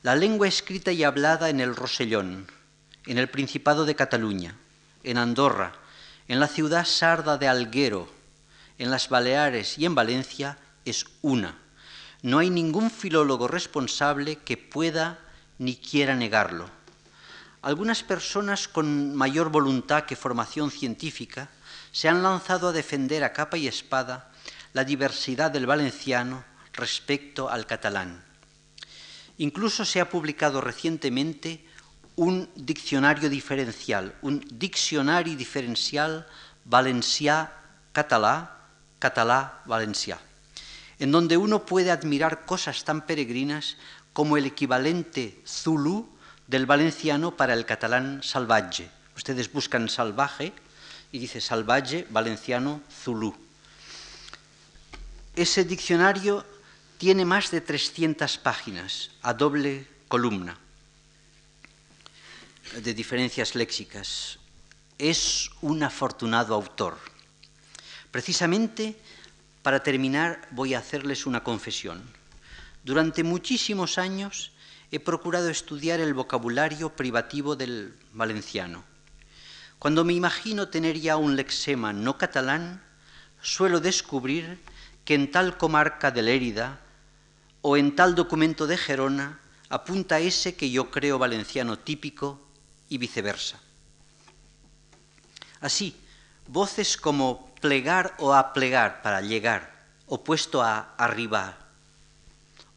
La 0.03 0.17
lengua 0.17 0.49
escrita 0.49 0.91
y 0.91 1.05
hablada 1.05 1.49
en 1.49 1.61
el 1.61 1.77
Rosellón, 1.77 2.51
en 3.07 3.19
el 3.19 3.29
Principado 3.29 3.85
de 3.85 3.95
Cataluña, 3.95 4.57
en 5.05 5.17
Andorra, 5.17 5.75
en 6.27 6.41
la 6.41 6.49
ciudad 6.49 6.85
sarda 6.87 7.39
de 7.39 7.47
Alguero, 7.47 8.13
en 8.79 8.91
las 8.91 9.09
Baleares 9.09 9.79
y 9.79 9.87
en 9.87 9.95
Valencia 9.95 10.59
es 10.85 11.07
una. 11.21 11.57
No 12.21 12.41
hay 12.41 12.51
ningún 12.51 12.91
filólogo 12.91 13.47
responsable 13.47 14.41
que 14.41 14.57
pueda 14.57 15.21
ni 15.59 15.77
quiera 15.77 16.17
negarlo. 16.17 16.69
Algunas 17.63 18.03
personas 18.03 18.67
con 18.67 19.15
mayor 19.15 19.51
voluntad 19.51 20.03
que 20.03 20.17
formación 20.17 20.73
científica 20.73 21.49
se 21.93 22.09
han 22.09 22.25
lanzado 22.25 22.71
a 22.71 22.73
defender 22.73 23.23
a 23.23 23.33
capa 23.33 23.57
y 23.57 23.69
espada 23.69 24.33
la 24.73 24.83
diversidad 24.83 25.53
del 25.53 25.67
valenciano 25.67 26.43
respecto 26.73 27.49
al 27.49 27.67
catalán. 27.67 28.32
Incluso 29.39 29.85
se 29.85 30.01
ha 30.01 30.11
publicado 30.11 30.61
recientemente 30.61 31.65
un 32.17 32.49
diccionario 32.55 33.31
diferencial, 33.31 34.15
un 34.23 34.45
diccionario 34.53 35.37
diferencial 35.37 36.27
valencià-catalá, 36.65 38.59
catalá-valencià, 39.01 40.19
en 40.99 41.11
donde 41.11 41.37
uno 41.37 41.65
puede 41.65 41.91
admirar 41.91 42.45
cosas 42.45 42.85
tan 42.85 43.07
peregrinas 43.07 43.77
como 44.13 44.37
el 44.37 44.47
equivalente 44.47 45.41
zulu 45.47 46.09
del 46.47 46.67
valenciano 46.67 47.37
para 47.37 47.55
el 47.55 47.65
catalán 47.65 48.23
salvaje. 48.23 48.91
Ustedes 49.17 49.51
buscan 49.51 49.89
salvaje 49.89 50.53
y 51.11 51.19
dice 51.19 51.41
salvaje 51.41 52.07
valenciano 52.11 52.81
zulu. 53.03 53.35
Ese 55.35 55.65
diccionario 55.65 56.45
tiene 57.03 57.25
más 57.25 57.51
de 57.51 57.61
300 57.61 58.39
páginas 58.39 59.11
a 59.23 59.35
doble 59.35 59.89
columna 60.07 60.57
de 62.77 62.95
diferencias 62.95 63.57
léxicas. 63.57 64.39
Es 64.99 65.51
un 65.63 65.83
afortunado 65.83 66.55
autor. 66.55 66.97
Precisamente 68.13 68.95
para 69.65 69.83
terminar 69.83 70.47
voy 70.53 70.75
a 70.75 70.79
hacerles 70.79 71.27
una 71.27 71.43
confesión. 71.43 72.05
Durante 72.85 73.25
muchísimos 73.25 73.99
años 73.99 74.53
he 74.93 75.01
procurado 75.01 75.49
estudiar 75.51 75.99
el 75.99 76.15
vocabulario 76.15 76.95
privativo 76.95 77.57
del 77.57 77.97
valenciano. 78.13 78.85
Cuando 79.81 80.05
me 80.05 80.13
imagino 80.13 80.69
tener 80.69 81.01
ya 81.01 81.17
un 81.17 81.35
lexema 81.35 81.93
no 81.93 82.17
catalán, 82.17 82.81
suelo 83.43 83.81
descubrir 83.81 84.61
que 85.05 85.17
en 85.17 85.33
tal 85.33 85.59
comarca 85.59 86.13
de 86.13 86.23
Lérida 86.23 86.79
o 87.63 87.77
en 87.77 87.95
tal 87.95 88.15
documento 88.15 88.67
de 88.67 88.77
Gerona 88.77 89.39
apunta 89.71 90.19
ese 90.19 90.55
que 90.55 90.71
yo 90.71 90.91
creo 90.91 91.19
valenciano 91.19 91.79
típico 91.79 92.39
y 92.91 92.99
viceversa. 92.99 93.59
Así, 95.61 95.97
voces 96.49 96.97
como 96.97 97.55
plegar 97.63 98.15
o 98.19 98.35
aplegar 98.35 99.01
para 99.01 99.23
llegar, 99.23 99.87
opuesto 100.07 100.61
a 100.61 100.95
arribar, 100.99 101.57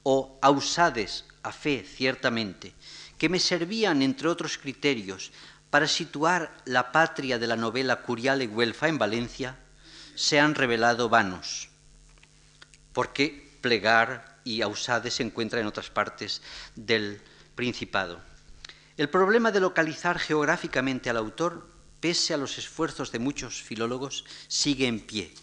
o 0.03 0.37
ausades 0.41 1.25
a 1.41 1.51
fe, 1.51 1.83
ciertamente, 1.83 2.73
que 3.17 3.27
me 3.27 3.39
servían, 3.39 4.03
entre 4.03 4.29
otros 4.29 4.57
criterios, 4.57 5.31
para 5.71 5.87
situar 5.87 6.55
la 6.65 6.91
patria 6.91 7.39
de 7.39 7.47
la 7.47 7.55
novela 7.55 8.03
Curial 8.03 8.43
y 8.43 8.47
Güelfa 8.47 8.87
en 8.87 8.99
Valencia, 8.99 9.57
se 10.13 10.39
han 10.39 10.53
revelado 10.53 11.09
vanos, 11.09 11.69
porque 12.93 13.57
plegar 13.61 14.34
y 14.45 14.61
ausade 14.61 15.11
se 15.11 15.23
encuentra 15.23 15.59
en 15.59 15.67
otras 15.67 15.89
partes 15.89 16.41
del 16.75 17.19
Principado. 17.55 18.21
El 18.95 19.09
problema 19.09 19.51
de 19.51 19.59
localizar 19.59 20.19
geográficamente 20.19 21.09
al 21.09 21.17
autor, 21.17 21.67
pese 21.99 22.33
a 22.33 22.37
los 22.37 22.57
esfuerzos 22.57 23.11
de 23.11 23.19
muchos 23.19 23.61
filólogos, 23.61 24.23
sigue 24.47 24.87
en 24.87 25.01
pie. 25.01 25.33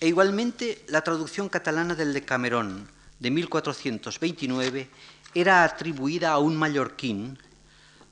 E 0.00 0.08
igualmente 0.08 0.84
la 0.88 1.02
traducción 1.02 1.48
catalana 1.48 1.94
del 1.94 2.12
Decamerón 2.12 2.88
de 3.20 3.30
1429 3.30 4.90
era 5.34 5.64
atribuida 5.64 6.32
a 6.32 6.38
un 6.38 6.56
mallorquín 6.56 7.38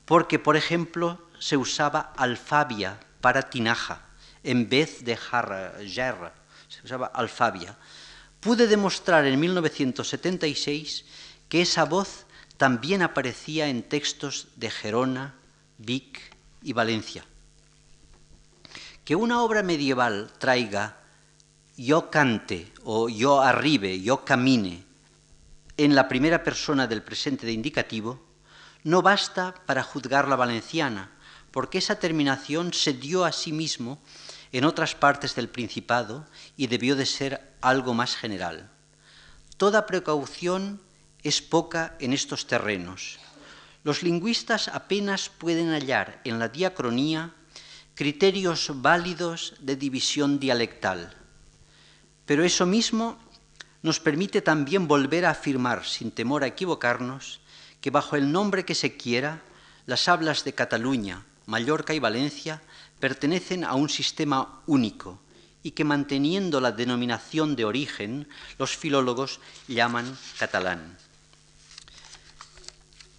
porque, 0.05 0.39
por 0.39 0.55
ejemplo, 0.55 1.21
se 1.39 1.57
usaba 1.57 2.13
alfabia 2.15 2.99
para 3.19 3.49
tinaja 3.49 4.05
en 4.43 4.69
vez 4.69 5.03
de 5.05 5.17
jarra, 5.17 5.73
se 6.67 6.81
usaba 6.83 7.07
alfabia. 7.07 7.77
Pude 8.41 8.65
demostrar 8.65 9.25
en 9.27 9.39
1976 9.39 11.05
que 11.47 11.61
esa 11.61 11.85
voz 11.85 12.25
también 12.57 13.03
aparecía 13.03 13.67
en 13.67 13.83
textos 13.83 14.47
de 14.55 14.71
Gerona, 14.71 15.35
Vic 15.77 16.19
y 16.63 16.73
Valencia. 16.73 17.23
Que 19.05 19.15
una 19.15 19.43
obra 19.43 19.61
medieval 19.61 20.31
traiga 20.39 20.97
yo 21.77 22.09
cante 22.09 22.71
o 22.83 23.09
yo 23.09 23.41
arribe, 23.41 24.01
yo 24.01 24.25
camine 24.25 24.83
en 25.77 25.93
la 25.93 26.07
primera 26.07 26.43
persona 26.43 26.87
del 26.87 27.03
presente 27.03 27.45
de 27.45 27.53
indicativo, 27.53 28.19
no 28.83 29.03
basta 29.03 29.53
para 29.67 29.83
juzgar 29.83 30.27
la 30.27 30.35
valenciana, 30.35 31.11
porque 31.51 31.77
esa 31.77 31.99
terminación 31.99 32.73
se 32.73 32.93
dio 32.93 33.23
a 33.23 33.31
sí 33.31 33.51
mismo 33.51 33.99
en 34.51 34.65
otras 34.65 34.95
partes 34.95 35.35
del 35.35 35.49
Principado 35.49 36.25
y 36.57 36.67
debió 36.67 36.95
de 36.95 37.05
ser 37.05 37.55
algo 37.61 37.93
más 37.93 38.15
general. 38.15 38.69
Toda 39.57 39.85
precaución 39.85 40.81
es 41.23 41.41
poca 41.41 41.95
en 41.99 42.13
estos 42.13 42.47
terrenos. 42.47 43.19
Los 43.83 44.03
lingüistas 44.03 44.67
apenas 44.67 45.29
pueden 45.29 45.71
hallar 45.71 46.21
en 46.23 46.39
la 46.39 46.49
diacronía 46.49 47.33
criterios 47.95 48.71
válidos 48.81 49.55
de 49.59 49.75
división 49.75 50.39
dialectal, 50.39 51.15
pero 52.25 52.43
eso 52.43 52.65
mismo 52.65 53.17
nos 53.81 53.99
permite 53.99 54.41
también 54.41 54.87
volver 54.87 55.25
a 55.25 55.31
afirmar, 55.31 55.85
sin 55.85 56.11
temor 56.11 56.43
a 56.43 56.47
equivocarnos, 56.47 57.41
que 57.81 57.89
bajo 57.89 58.15
el 58.15 58.31
nombre 58.31 58.63
que 58.63 58.75
se 58.75 58.95
quiera, 58.95 59.41
las 59.85 60.07
hablas 60.07 60.43
de 60.43 60.53
Cataluña, 60.53 61.25
Mallorca 61.47 61.93
y 61.93 61.99
Valencia 61.99 62.61
pertenecen 63.01 63.65
a 63.65 63.73
un 63.73 63.89
sistema 63.89 64.61
único 64.67 65.19
y 65.63 65.71
que 65.71 65.83
manteniendo 65.83 66.61
la 66.61 66.71
denominación 66.71 67.57
de 67.57 67.65
origen, 67.65 68.29
los 68.57 68.77
filólogos 68.77 69.41
llaman 69.67 70.17
catalán. 70.39 70.97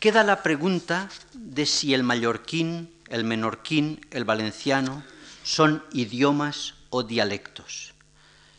Queda 0.00 0.24
la 0.24 0.42
pregunta 0.42 1.10
de 1.34 1.66
si 1.66 1.94
el 1.94 2.02
mallorquín, 2.02 2.90
el 3.08 3.24
menorquín, 3.24 4.00
el 4.10 4.24
valenciano 4.24 5.04
son 5.44 5.84
idiomas 5.92 6.74
o 6.90 7.02
dialectos. 7.02 7.92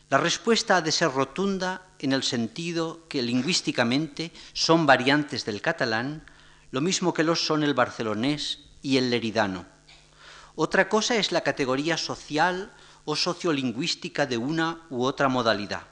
La 0.08 0.18
respuesta 0.18 0.76
ha 0.76 0.80
de 0.80 0.92
ser 0.92 1.10
rotunda 1.10 1.82
en 1.98 2.12
el 2.12 2.22
sentido 2.22 3.06
que 3.08 3.22
lingüísticamente 3.22 4.32
son 4.52 4.86
variantes 4.86 5.44
del 5.44 5.60
catalán, 5.60 6.24
lo 6.70 6.80
mismo 6.80 7.12
que 7.12 7.24
los 7.24 7.44
son 7.44 7.62
el 7.62 7.74
barcelonés 7.74 8.60
y 8.80 8.96
el 8.96 9.10
leridano. 9.10 9.73
Otra 10.56 10.88
cosa 10.88 11.16
es 11.16 11.32
la 11.32 11.42
categoría 11.42 11.96
social 11.96 12.72
o 13.04 13.16
sociolingüística 13.16 14.26
de 14.26 14.38
una 14.38 14.86
u 14.88 15.04
otra 15.04 15.28
modalidad. 15.28 15.82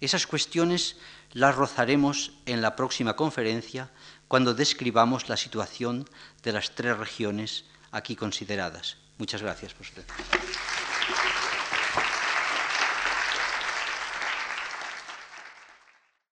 Esas 0.00 0.26
cuestiones 0.26 0.96
las 1.32 1.54
rozaremos 1.54 2.32
en 2.46 2.62
la 2.62 2.74
próxima 2.74 3.14
conferencia 3.14 3.90
cuando 4.26 4.54
describamos 4.54 5.28
la 5.28 5.36
situación 5.36 6.08
de 6.42 6.52
las 6.52 6.74
tres 6.74 6.98
regiones 6.98 7.64
aquí 7.90 8.16
consideradas. 8.16 8.96
Muchas 9.16 9.42
gracias 9.42 9.74
por 9.74 9.86
su 9.86 9.92
atención. 9.92 10.87